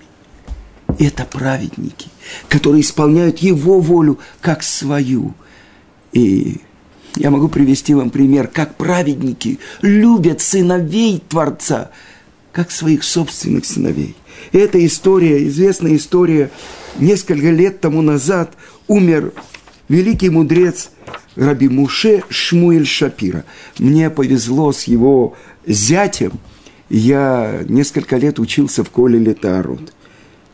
Это 1.00 1.26
праведники, 1.26 2.10
которые 2.48 2.82
исполняют 2.82 3.40
Его 3.40 3.80
волю 3.80 4.20
как 4.42 4.64
свою. 4.64 5.34
И 6.16 6.62
я 7.18 7.30
могу 7.30 7.50
привести 7.50 7.94
вам 7.94 8.10
пример, 8.10 8.48
как 8.48 8.76
праведники 8.76 9.60
любят 9.82 10.42
сыновей 10.42 11.22
Творца, 11.28 11.92
как 12.54 12.72
своих 12.72 13.04
собственных 13.04 13.66
сыновей. 13.66 14.16
И 14.54 14.58
эта 14.58 14.84
история, 14.86 15.46
известная 15.48 15.96
история, 15.98 16.50
несколько 16.98 17.52
лет 17.52 17.82
тому 17.82 18.02
назад 18.02 18.54
умер 18.88 19.34
великий 19.90 20.30
мудрец 20.30 20.90
Раби 21.36 21.68
Муше 21.68 22.24
Шмуэль 22.30 22.88
Шапира. 22.88 23.44
Мне 23.78 24.10
повезло 24.10 24.72
с 24.72 24.86
его 24.86 25.36
зятем. 25.68 26.32
Я 26.90 27.62
несколько 27.68 28.16
лет 28.16 28.40
учился 28.40 28.86
в 28.86 28.90
Коле 28.90 29.20
Летарут. 29.20 29.94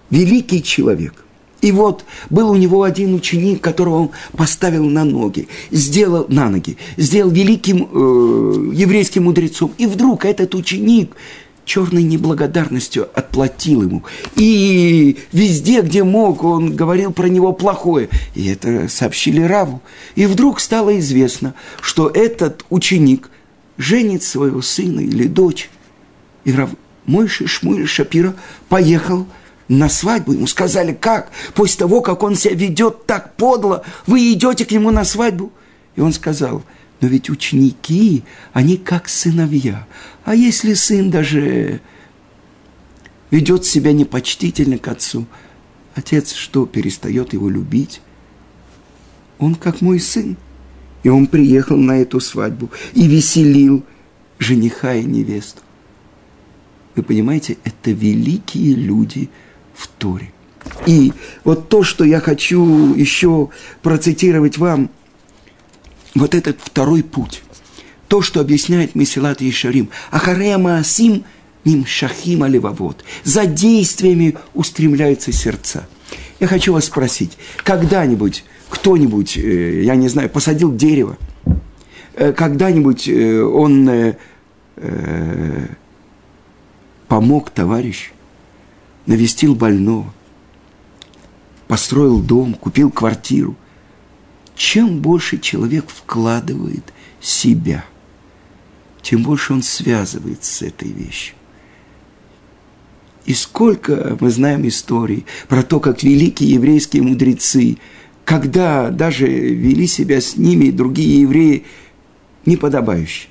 Великий 0.09 0.63
человек– 0.63 1.23
и 1.61 1.71
вот 1.71 2.05
был 2.29 2.49
у 2.49 2.55
него 2.55 2.83
один 2.83 3.13
ученик, 3.13 3.61
которого 3.61 3.95
он 3.95 4.11
поставил 4.33 4.85
на 4.85 5.05
ноги, 5.05 5.47
сделал 5.69 6.25
на 6.27 6.49
ноги, 6.49 6.77
сделал 6.97 7.31
великим 7.31 7.87
э, 7.91 8.71
еврейским 8.73 9.25
мудрецом. 9.25 9.71
И 9.77 9.85
вдруг 9.85 10.25
этот 10.25 10.55
ученик 10.55 11.15
черной 11.63 12.01
неблагодарностью 12.03 13.07
отплатил 13.13 13.83
ему. 13.83 14.03
И 14.35 15.17
везде, 15.31 15.81
где 15.81 16.03
мог, 16.03 16.43
он 16.43 16.75
говорил 16.75 17.13
про 17.13 17.27
него 17.27 17.53
плохое. 17.53 18.09
И 18.33 18.47
это 18.47 18.87
сообщили 18.89 19.41
Раву. 19.41 19.81
И 20.15 20.25
вдруг 20.25 20.59
стало 20.59 20.97
известно, 20.99 21.53
что 21.79 22.09
этот 22.09 22.65
ученик 22.71 23.29
женит 23.77 24.23
своего 24.23 24.63
сына 24.63 25.01
или 25.01 25.27
дочь. 25.27 25.69
И 26.43 26.51
Рав 26.51 26.71
Мойши 27.05 27.45
Шмуэль 27.45 27.87
Шапира 27.87 28.33
поехал– 28.67 29.27
на 29.71 29.87
свадьбу. 29.87 30.33
Ему 30.33 30.47
сказали, 30.47 30.93
как? 30.93 31.31
После 31.53 31.79
того, 31.79 32.01
как 32.01 32.23
он 32.23 32.35
себя 32.35 32.53
ведет 32.53 33.05
так 33.05 33.35
подло, 33.35 33.83
вы 34.05 34.33
идете 34.33 34.65
к 34.65 34.71
нему 34.71 34.91
на 34.91 35.05
свадьбу? 35.05 35.51
И 35.95 36.01
он 36.01 36.11
сказал, 36.11 36.63
но 36.99 37.07
ведь 37.07 37.29
ученики, 37.29 38.23
они 38.51 38.75
как 38.77 39.07
сыновья. 39.07 39.87
А 40.25 40.35
если 40.35 40.73
сын 40.73 41.09
даже 41.09 41.79
ведет 43.31 43.65
себя 43.65 43.93
непочтительно 43.93 44.77
к 44.77 44.87
отцу, 44.89 45.25
отец 45.95 46.33
что, 46.33 46.65
перестает 46.65 47.31
его 47.31 47.49
любить? 47.49 48.01
Он 49.39 49.55
как 49.55 49.79
мой 49.81 49.99
сын. 50.01 50.35
И 51.03 51.09
он 51.09 51.27
приехал 51.27 51.77
на 51.77 51.97
эту 51.97 52.19
свадьбу 52.19 52.69
и 52.93 53.07
веселил 53.07 53.83
жениха 54.37 54.93
и 54.95 55.03
невесту. 55.03 55.61
Вы 56.95 57.03
понимаете, 57.03 57.57
это 57.63 57.91
великие 57.91 58.75
люди– 58.75 59.29
в 59.75 59.87
Торе. 59.87 60.31
И 60.85 61.13
вот 61.43 61.69
то, 61.69 61.83
что 61.83 62.03
я 62.03 62.19
хочу 62.19 62.93
еще 62.93 63.49
процитировать 63.81 64.57
вам, 64.57 64.89
вот 66.13 66.35
этот 66.35 66.59
второй 66.61 67.03
путь, 67.03 67.43
то, 68.07 68.21
что 68.21 68.41
объясняет 68.41 68.95
Месилат 68.95 69.41
Ешарим, 69.41 69.89
Ахарея 70.11 70.57
Маасим 70.57 71.23
ним 71.63 71.85
шахим 71.85 72.43
аливавод. 72.43 73.03
За 73.23 73.45
действиями 73.45 74.35
устремляются 74.53 75.31
сердца. 75.31 75.87
Я 76.39 76.47
хочу 76.47 76.73
вас 76.73 76.85
спросить, 76.85 77.37
когда-нибудь 77.63 78.43
кто-нибудь, 78.71 79.37
э, 79.37 79.83
я 79.83 79.95
не 79.95 80.07
знаю, 80.07 80.29
посадил 80.29 80.73
дерево, 80.73 81.17
э, 82.15 82.31
когда-нибудь 82.31 83.07
э, 83.07 83.41
он 83.41 84.15
помог 87.07 87.51
товарищу, 87.51 88.13
навестил 89.05 89.55
больного, 89.55 90.13
построил 91.67 92.19
дом, 92.19 92.53
купил 92.53 92.91
квартиру. 92.91 93.55
Чем 94.55 94.99
больше 94.99 95.39
человек 95.39 95.89
вкладывает 95.89 96.93
себя, 97.19 97.85
тем 99.01 99.23
больше 99.23 99.53
он 99.53 99.63
связывается 99.63 100.53
с 100.53 100.61
этой 100.61 100.91
вещью. 100.91 101.35
И 103.25 103.33
сколько 103.33 104.17
мы 104.19 104.29
знаем 104.29 104.67
историй 104.67 105.25
про 105.47 105.63
то, 105.63 105.79
как 105.79 106.03
великие 106.03 106.51
еврейские 106.51 107.03
мудрецы, 107.03 107.77
когда 108.25 108.89
даже 108.89 109.27
вели 109.27 109.87
себя 109.87 110.21
с 110.21 110.37
ними 110.37 110.71
другие 110.71 111.21
евреи 111.21 111.65
неподобающе. 112.45 113.27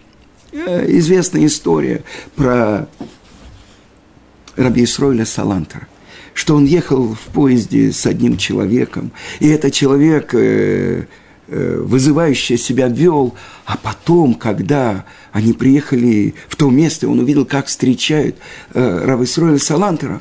Э, 0.52 0.85
известная 0.88 1.46
история 1.46 2.02
про 2.37 2.88
Раби 4.61 4.85
Исроиля 4.85 5.25
Салантера, 5.25 5.88
что 6.35 6.55
он 6.55 6.64
ехал 6.64 7.14
в 7.14 7.33
поезде 7.33 7.92
с 7.92 8.07
одним 8.07 8.37
человеком, 8.37 9.12
и 9.40 9.49
этот 9.49 9.73
человек 9.73 10.35
э, 10.35 11.07
э, 11.49 11.83
вызывающе 11.83 12.59
себя 12.59 12.88
вел, 12.88 13.35
а 13.64 13.77
потом, 13.77 14.35
когда 14.35 15.05
они 15.33 15.53
приехали 15.53 16.35
в 16.49 16.57
то 16.57 16.70
место, 16.70 17.09
он 17.09 17.20
увидел, 17.20 17.44
как 17.46 17.66
встречают 17.66 18.37
э, 18.75 19.05
Раби 19.05 19.25
Исроиля 19.25 19.59
Салантера, 19.59 20.20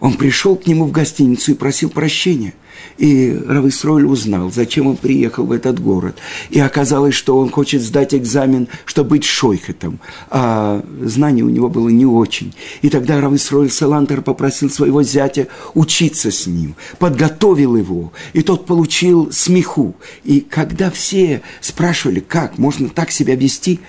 он 0.00 0.14
пришел 0.14 0.56
к 0.56 0.66
нему 0.66 0.84
в 0.84 0.92
гостиницу 0.92 1.52
и 1.52 1.54
просил 1.54 1.88
прощения– 1.90 2.54
и 2.98 3.36
Рависроль 3.46 4.06
узнал, 4.06 4.50
зачем 4.50 4.86
он 4.86 4.96
приехал 4.96 5.44
в 5.44 5.52
этот 5.52 5.80
город. 5.80 6.16
И 6.50 6.60
оказалось, 6.60 7.14
что 7.14 7.38
он 7.38 7.50
хочет 7.50 7.82
сдать 7.82 8.14
экзамен, 8.14 8.68
чтобы 8.84 9.10
быть 9.10 9.24
шойхетом. 9.24 9.98
А 10.30 10.84
знание 11.02 11.44
у 11.44 11.48
него 11.48 11.68
было 11.68 11.88
не 11.88 12.06
очень. 12.06 12.54
И 12.82 12.90
тогда 12.90 13.20
Рависроль 13.20 13.70
Салантер 13.70 14.22
попросил 14.22 14.70
своего 14.70 15.02
зятя 15.02 15.48
учиться 15.74 16.30
с 16.30 16.46
ним, 16.46 16.76
подготовил 16.98 17.76
его. 17.76 18.12
И 18.32 18.42
тот 18.42 18.66
получил 18.66 19.32
смеху. 19.32 19.94
И 20.24 20.40
когда 20.40 20.90
все 20.90 21.42
спрашивали, 21.60 22.20
как 22.20 22.58
можно 22.58 22.88
так 22.88 23.10
себя 23.10 23.34
вести, 23.34 23.80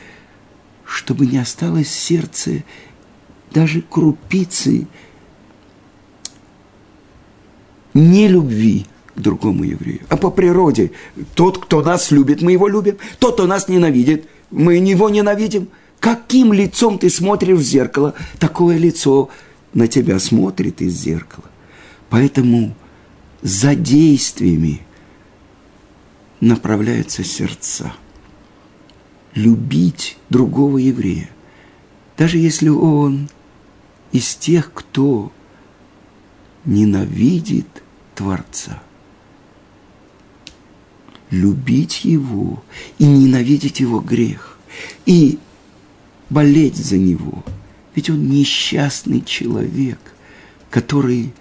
чтобы 0.85 1.25
не 1.25 1.37
осталось 1.37 1.87
в 1.87 1.99
сердце 1.99 2.63
даже 3.55 3.81
крупицы 3.81 4.87
не 7.95 8.27
любви 8.27 8.85
к 9.15 9.19
другому 9.19 9.63
еврею, 9.63 10.01
а 10.09 10.17
по 10.17 10.29
природе. 10.29 10.91
Тот, 11.33 11.57
кто 11.57 11.81
нас 11.81 12.11
любит, 12.11 12.41
мы 12.41 12.51
его 12.51 12.67
любим. 12.67 12.97
Тот, 13.17 13.35
кто 13.35 13.47
нас 13.47 13.67
ненавидит, 13.67 14.27
мы 14.51 14.75
его 14.75 15.09
ненавидим. 15.09 15.69
Каким 15.99 16.53
лицом 16.53 16.99
ты 16.99 17.09
смотришь 17.09 17.57
в 17.57 17.63
зеркало, 17.63 18.13
такое 18.37 18.77
лицо 18.77 19.29
на 19.73 19.87
тебя 19.87 20.19
смотрит 20.19 20.81
из 20.81 20.93
зеркала. 20.93 21.45
Поэтому 22.09 22.75
за 23.41 23.75
действиями 23.75 24.81
направляются 26.41 27.23
сердца. 27.23 27.93
Любить 29.33 30.17
другого 30.29 30.77
еврея, 30.77 31.29
даже 32.17 32.37
если 32.37 32.69
он 32.69 33.29
из 34.11 34.35
тех, 34.35 34.71
кто 34.73 35.31
ненавидит 36.65 37.83
Творца. 38.15 38.81
Любить 41.29 42.05
Его 42.05 42.63
и 42.97 43.05
ненавидеть 43.05 43.79
Его 43.81 43.99
грех. 43.99 44.57
И 45.05 45.37
болеть 46.29 46.77
за 46.77 46.97
Него. 46.97 47.43
Ведь 47.93 48.09
Он 48.09 48.29
несчастный 48.29 49.21
человек, 49.21 49.99
который 50.69 51.33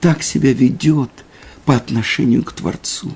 так 0.00 0.22
себя 0.22 0.52
ведет 0.52 1.10
по 1.64 1.76
отношению 1.76 2.42
к 2.42 2.52
Творцу. 2.52 3.10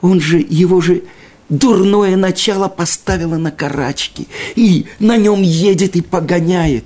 Он 0.00 0.20
же, 0.20 0.44
его 0.46 0.80
же 0.80 1.04
дурное 1.48 2.16
начало 2.16 2.68
поставило 2.68 3.36
на 3.36 3.50
карачки, 3.50 4.28
и 4.56 4.86
на 4.98 5.16
нем 5.16 5.42
едет 5.42 5.96
и 5.96 6.02
погоняет. 6.02 6.84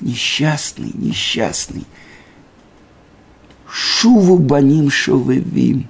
Несчастный, 0.00 0.92
несчастный– 0.94 1.84
Шуву 3.70 4.38
баним 4.38 4.90
шовевим. 4.90 5.88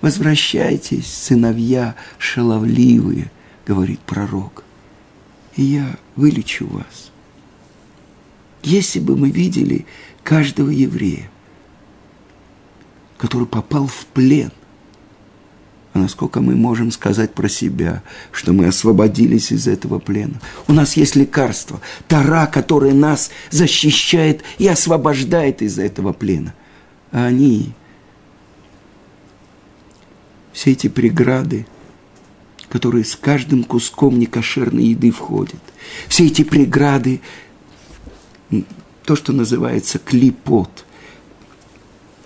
Возвращайтесь, 0.00 1.06
сыновья 1.06 1.94
шаловливые, 2.18 3.30
говорит 3.66 4.00
пророк. 4.00 4.64
И 5.54 5.62
я 5.62 5.96
вылечу 6.16 6.66
вас. 6.66 7.10
Если 8.62 9.00
бы 9.00 9.16
мы 9.16 9.30
видели 9.30 9.86
каждого 10.24 10.70
еврея, 10.70 11.30
который 13.18 13.46
попал 13.46 13.86
в 13.86 14.06
плен, 14.06 14.50
а 15.92 15.98
насколько 15.98 16.40
мы 16.40 16.56
можем 16.56 16.90
сказать 16.90 17.34
про 17.34 17.48
себя, 17.48 18.02
что 18.32 18.52
мы 18.52 18.66
освободились 18.66 19.52
из 19.52 19.68
этого 19.68 19.98
плена. 19.98 20.40
У 20.66 20.72
нас 20.72 20.96
есть 20.96 21.16
лекарство, 21.16 21.80
Тара, 22.08 22.46
которая 22.46 22.94
нас 22.94 23.30
защищает 23.50 24.42
и 24.58 24.66
освобождает 24.66 25.60
из 25.60 25.78
этого 25.78 26.12
плена. 26.12 26.54
А 27.12 27.26
они, 27.26 27.72
все 30.52 30.72
эти 30.72 30.88
преграды, 30.88 31.66
которые 32.68 33.04
с 33.04 33.14
каждым 33.16 33.64
куском 33.64 34.18
некошерной 34.18 34.84
еды 34.84 35.10
входят, 35.10 35.60
все 36.08 36.26
эти 36.26 36.42
преграды, 36.42 37.20
то, 39.04 39.14
что 39.14 39.32
называется 39.32 39.98
клипот, 39.98 40.84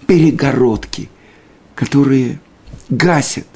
перегородки, 0.07 1.11
которые 1.75 2.40
гасят 2.88 3.46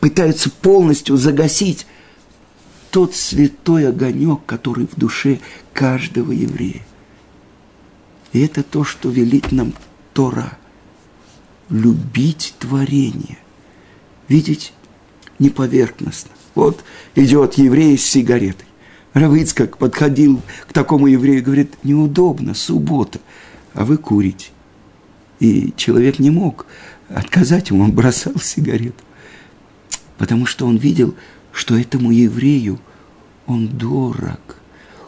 пытаются 0.00 0.50
полностью 0.50 1.16
загасить 1.16 1.86
тот 2.90 3.14
святой 3.14 3.88
огонек, 3.88 4.40
который 4.44 4.86
в 4.86 4.96
душе 4.96 5.40
каждого 5.72 6.30
еврея. 6.30 6.82
И 8.32 8.40
это 8.40 8.62
то, 8.62 8.84
что 8.84 9.08
велит 9.08 9.50
нам 9.50 9.72
Тора. 10.12 10.58
Любить 11.70 12.54
творение. 12.58 13.38
Видеть 14.28 14.72
не 15.38 15.50
поверхностно. 15.50 16.32
Вот 16.54 16.84
идет 17.14 17.54
еврей 17.54 17.98
с 17.98 18.04
сигаретой. 18.04 18.66
Равыцкак 19.12 19.78
подходил 19.78 20.40
к 20.68 20.72
такому 20.72 21.06
еврею 21.06 21.38
и 21.38 21.42
говорит, 21.42 21.74
неудобно, 21.84 22.54
суббота, 22.54 23.20
а 23.72 23.84
вы 23.84 23.96
курите. 23.96 24.48
И 25.40 25.72
человек 25.76 26.18
не 26.18 26.30
мог 26.30 26.66
отказать 27.08 27.70
ему, 27.70 27.84
он 27.84 27.92
бросал 27.92 28.34
сигарету 28.40 29.04
потому 30.18 30.46
что 30.46 30.66
он 30.66 30.76
видел, 30.76 31.14
что 31.52 31.78
этому 31.78 32.10
еврею 32.10 32.80
он 33.46 33.68
дорог, 33.68 34.56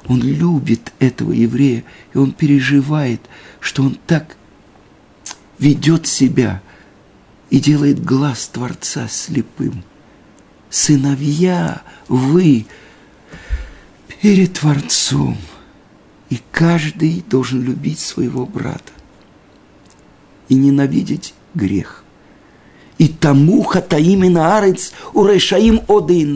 он 0.07 0.21
любит 0.23 0.93
этого 0.99 1.33
еврея, 1.33 1.85
и 2.15 2.19
он 2.19 2.33
переживает, 2.33 3.21
что 3.61 3.83
он 3.83 3.99
так 4.07 4.37
ведет 5.59 6.07
себя 6.07 6.63
и 7.51 7.61
делает 7.61 8.05
глаз 8.05 8.49
Творца 8.49 9.09
слепым. 9.09 9.85
Сыновья, 10.71 11.83
вы 12.09 12.67
перед 14.21 14.55
Творцом, 14.55 15.37
и 16.29 16.41
каждый 16.51 17.25
должен 17.29 17.63
любить 17.63 18.01
своего 18.01 18.47
брата 18.47 18.93
и 20.49 20.55
ненавидеть 20.55 21.35
грех 21.55 22.05
и 22.99 23.09
тому 23.09 23.63
хатаимина 23.63 24.57
арец 24.59 24.93
урешаим 25.13 25.83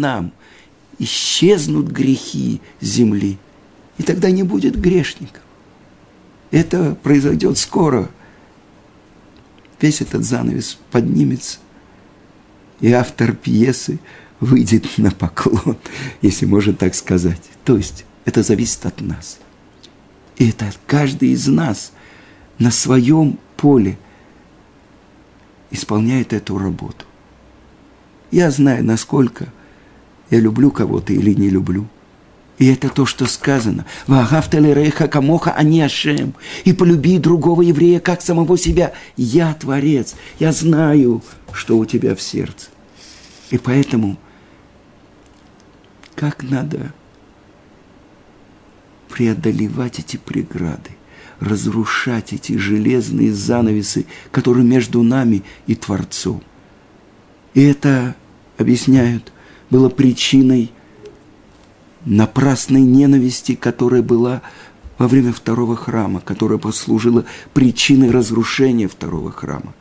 нам. 0.00 0.32
Исчезнут 0.98 1.86
грехи 1.86 2.60
земли, 2.82 3.38
и 3.96 4.02
тогда 4.02 4.30
не 4.30 4.42
будет 4.42 4.78
грешников. 4.78 5.42
Это 6.50 6.94
произойдет 7.02 7.56
скоро. 7.56 8.10
Весь 9.80 10.00
этот 10.00 10.24
занавес 10.24 10.78
поднимется, 10.90 11.58
и 12.80 12.92
автор 12.92 13.32
пьесы 13.32 13.98
выйдет 14.40 14.86
на 14.98 15.10
поклон, 15.10 15.76
если 16.22 16.46
можно 16.46 16.72
так 16.72 16.94
сказать. 16.94 17.42
То 17.64 17.76
есть 17.76 18.04
это 18.24 18.42
зависит 18.42 18.84
от 18.86 19.00
нас. 19.00 19.38
И 20.36 20.50
это 20.50 20.72
каждый 20.86 21.30
из 21.30 21.46
нас 21.46 21.92
на 22.58 22.70
своем 22.70 23.38
поле– 23.56 23.98
исполняет 25.70 26.32
эту 26.32 26.58
работу. 26.58 27.04
Я 28.30 28.50
знаю, 28.50 28.84
насколько 28.84 29.48
я 30.30 30.38
люблю 30.38 30.70
кого-то 30.70 31.12
или 31.12 31.32
не 31.34 31.48
люблю. 31.48 31.86
И 32.60 32.66
это 32.66 32.90
то, 32.90 33.06
что 33.06 33.24
сказано. 33.24 33.86
Вагафталерейха 34.06 35.08
камоха 35.08 35.50
ани 35.50 35.80
ашем. 35.80 36.34
И 36.64 36.74
полюби 36.74 37.18
другого 37.18 37.62
еврея, 37.62 38.00
как 38.00 38.20
самого 38.20 38.58
себя. 38.58 38.92
Я 39.16 39.54
Творец. 39.54 40.14
Я 40.38 40.52
знаю, 40.52 41.22
что 41.54 41.78
у 41.78 41.86
тебя 41.86 42.14
в 42.14 42.20
сердце. 42.20 42.68
И 43.50 43.56
поэтому, 43.56 44.18
как 46.14 46.42
надо 46.42 46.92
преодолевать 49.08 49.98
эти 49.98 50.18
преграды 50.18 50.90
разрушать 51.40 52.34
эти 52.34 52.58
железные 52.58 53.32
занавесы, 53.32 54.04
которые 54.30 54.66
между 54.66 55.02
нами 55.02 55.42
и 55.66 55.74
Творцом. 55.74 56.42
И 57.54 57.62
это, 57.62 58.14
объясняют, 58.58 59.32
было 59.70 59.88
причиной 59.88 60.70
напрасной 62.04 62.82
ненависти, 62.82 63.54
которая 63.54 64.02
была 64.02 64.42
во 64.98 65.08
время 65.08 65.32
второго 65.32 65.76
храма, 65.76 66.20
которая 66.20 66.58
послужила 66.58 67.24
причиной 67.54 68.10
разрушения 68.10 68.88
второго 68.88 69.32
храма. 69.32 69.74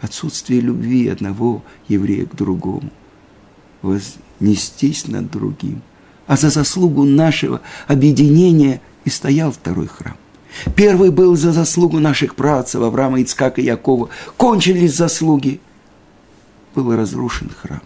Отсутствие 0.00 0.60
любви 0.60 1.08
одного 1.08 1.62
еврея 1.88 2.26
к 2.26 2.36
другому. 2.36 2.90
Вознестись 3.82 5.06
над 5.08 5.30
другим. 5.30 5.82
А 6.26 6.36
за 6.36 6.50
заслугу 6.50 7.04
нашего 7.04 7.62
объединения 7.86 8.80
и 9.04 9.10
стоял 9.10 9.50
второй 9.52 9.86
храм. 9.86 10.16
Первый 10.76 11.10
был 11.10 11.36
за 11.36 11.52
заслугу 11.52 11.98
наших 11.98 12.34
працев 12.34 12.82
Авраама, 12.82 13.22
Ицкака 13.22 13.60
и 13.60 13.64
Якова. 13.64 14.08
Кончились 14.36 14.94
заслуги. 14.94 15.60
Был 16.74 16.94
разрушен 16.94 17.50
храм. 17.50 17.80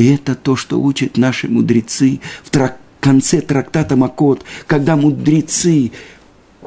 И 0.00 0.06
это 0.06 0.34
то, 0.34 0.56
что 0.56 0.80
учат 0.80 1.18
наши 1.18 1.46
мудрецы 1.46 2.20
в 2.42 2.48
трак 2.48 2.78
конце 3.00 3.42
трактата 3.42 3.96
Макот, 3.96 4.46
когда 4.66 4.96
мудрецы 4.96 5.92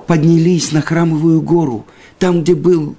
поднялись 0.06 0.72
на 0.72 0.82
храмовую 0.82 1.42
гору, 1.42 1.88
там, 2.20 2.44
где 2.44 2.54
был 2.54 2.96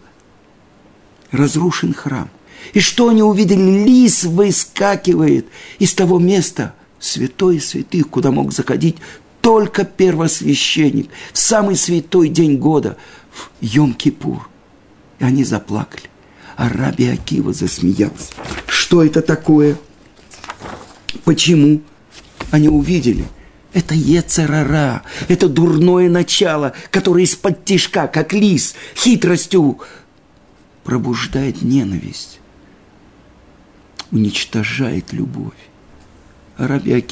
разрушен 1.30 1.94
храм. 1.94 2.28
И 2.72 2.80
что 2.80 3.10
они 3.10 3.22
увидели? 3.22 3.84
Лис 3.84 4.24
выскакивает 4.24 5.46
из 5.78 5.94
того 5.94 6.18
места, 6.18 6.74
святой 6.98 7.60
святых, 7.60 8.10
куда 8.10 8.32
мог 8.32 8.52
заходить 8.52 8.96
только 9.40 9.84
первосвященник, 9.84 11.10
в 11.32 11.38
самый 11.38 11.76
святой 11.76 12.28
день 12.28 12.56
года, 12.58 12.96
в 13.30 13.50
Йом-Кипур. 13.60 14.40
И 15.20 15.24
они 15.24 15.44
заплакали. 15.44 16.10
А 16.56 16.68
Раби 16.68 17.06
Акива 17.06 17.52
засмеялся. 17.52 18.32
Что 18.66 19.04
это 19.04 19.22
такое? 19.22 19.76
Почему? 21.24 21.82
Они 22.50 22.68
увидели. 22.68 23.24
Это 23.72 23.94
Ецерара, 23.94 25.02
это 25.26 25.48
дурное 25.48 26.08
начало, 26.08 26.74
которое 26.90 27.24
из-под 27.24 27.64
тишка, 27.64 28.06
как 28.06 28.32
лис, 28.32 28.76
хитростью 28.94 29.80
пробуждает 30.84 31.62
ненависть, 31.62 32.38
уничтожает 34.12 35.12
любовь. 35.12 35.52
А 36.56 36.68
Раби 36.68 37.04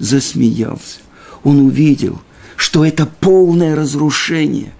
засмеялся 0.00 0.98
он 1.46 1.60
увидел, 1.60 2.20
что 2.56 2.84
это 2.84 3.06
полное 3.06 3.76
разрушение, 3.76 4.72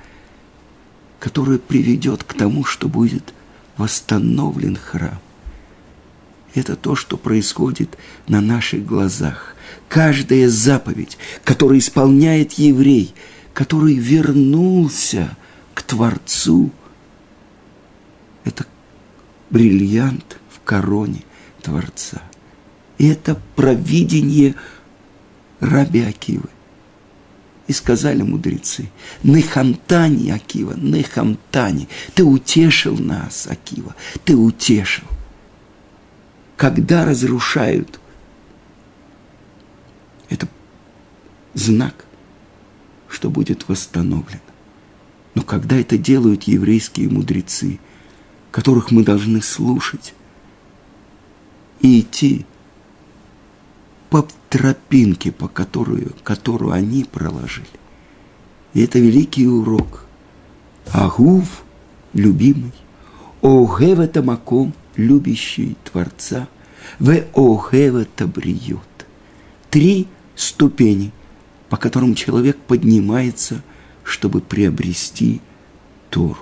которое 1.21 1.59
приведет 1.59 2.25
к 2.25 2.35
тому, 2.35 2.64
что 2.64 2.88
будет 2.88 3.33
восстановлен 3.77 4.77
храм. 4.77 5.21
Это 6.57 6.75
то, 6.75 6.95
что 6.95 7.19
происходит 7.19 7.99
на 8.29 8.40
наших 8.40 8.87
глазах. 8.87 9.55
Каждая 9.90 10.49
заповедь, 10.49 11.19
которую 11.45 11.81
исполняет 11.81 12.55
еврей, 12.55 13.14
который 13.53 13.95
вернулся 13.95 15.37
к 15.75 15.83
Творцу, 15.83 16.71
это 18.45 18.64
бриллиант 19.51 20.38
в 20.51 20.64
короне 20.64 21.25
Творца. 21.62 22.23
И 22.97 23.07
это 23.07 23.38
провидение 23.55 24.55
Раби 25.61 26.01
Акивы. 26.01 26.49
И 27.66 27.75
сказали 27.75 28.23
мудрецы, 28.23 28.88
Нехамтани, 29.23 30.31
Акива, 30.31 30.73
Нехамтани, 30.75 31.87
ты 32.14 32.25
утешил 32.25 32.97
нас, 32.97 33.47
Акива, 33.47 33.95
ты 34.25 34.35
утешил. 34.35 35.05
Когда 36.57 37.05
разрушают, 37.05 38.01
это 40.31 40.49
знак, 41.55 42.07
что 43.09 43.31
будет 43.31 43.69
восстановлено. 43.69 44.40
Но 45.35 45.42
когда 45.42 45.77
это 45.77 45.99
делают 45.99 46.45
еврейские 46.45 47.11
мудрецы, 47.11 47.79
которых 48.51 48.90
мы 48.90 49.05
должны 49.05 49.42
слушать 49.42 50.14
и 51.81 52.01
идти 52.01 52.47
по 54.09 54.27
тропинке, 54.49 55.33
по 55.33 55.47
которую, 55.47 56.14
которую 56.23 56.73
они 56.73 57.05
проложили. 57.05 57.66
И 58.73 58.83
это 58.83 58.99
великий 58.99 59.47
урок. 59.47 60.07
Агув, 60.90 61.64
любимый, 62.14 62.73
огев 63.42 63.99
это 63.99 64.23
маком, 64.23 64.73
любящий 64.97 65.77
Творца, 65.85 66.49
в 66.99 67.11
охева 67.35 68.05
табриют. 68.05 68.81
Три 69.71 70.07
ступени, 70.35 71.13
по 71.69 71.77
которым 71.77 72.15
человек 72.15 72.57
поднимается, 72.57 73.63
чтобы 74.05 74.41
приобрести 74.41 75.41
Тору. 76.11 76.39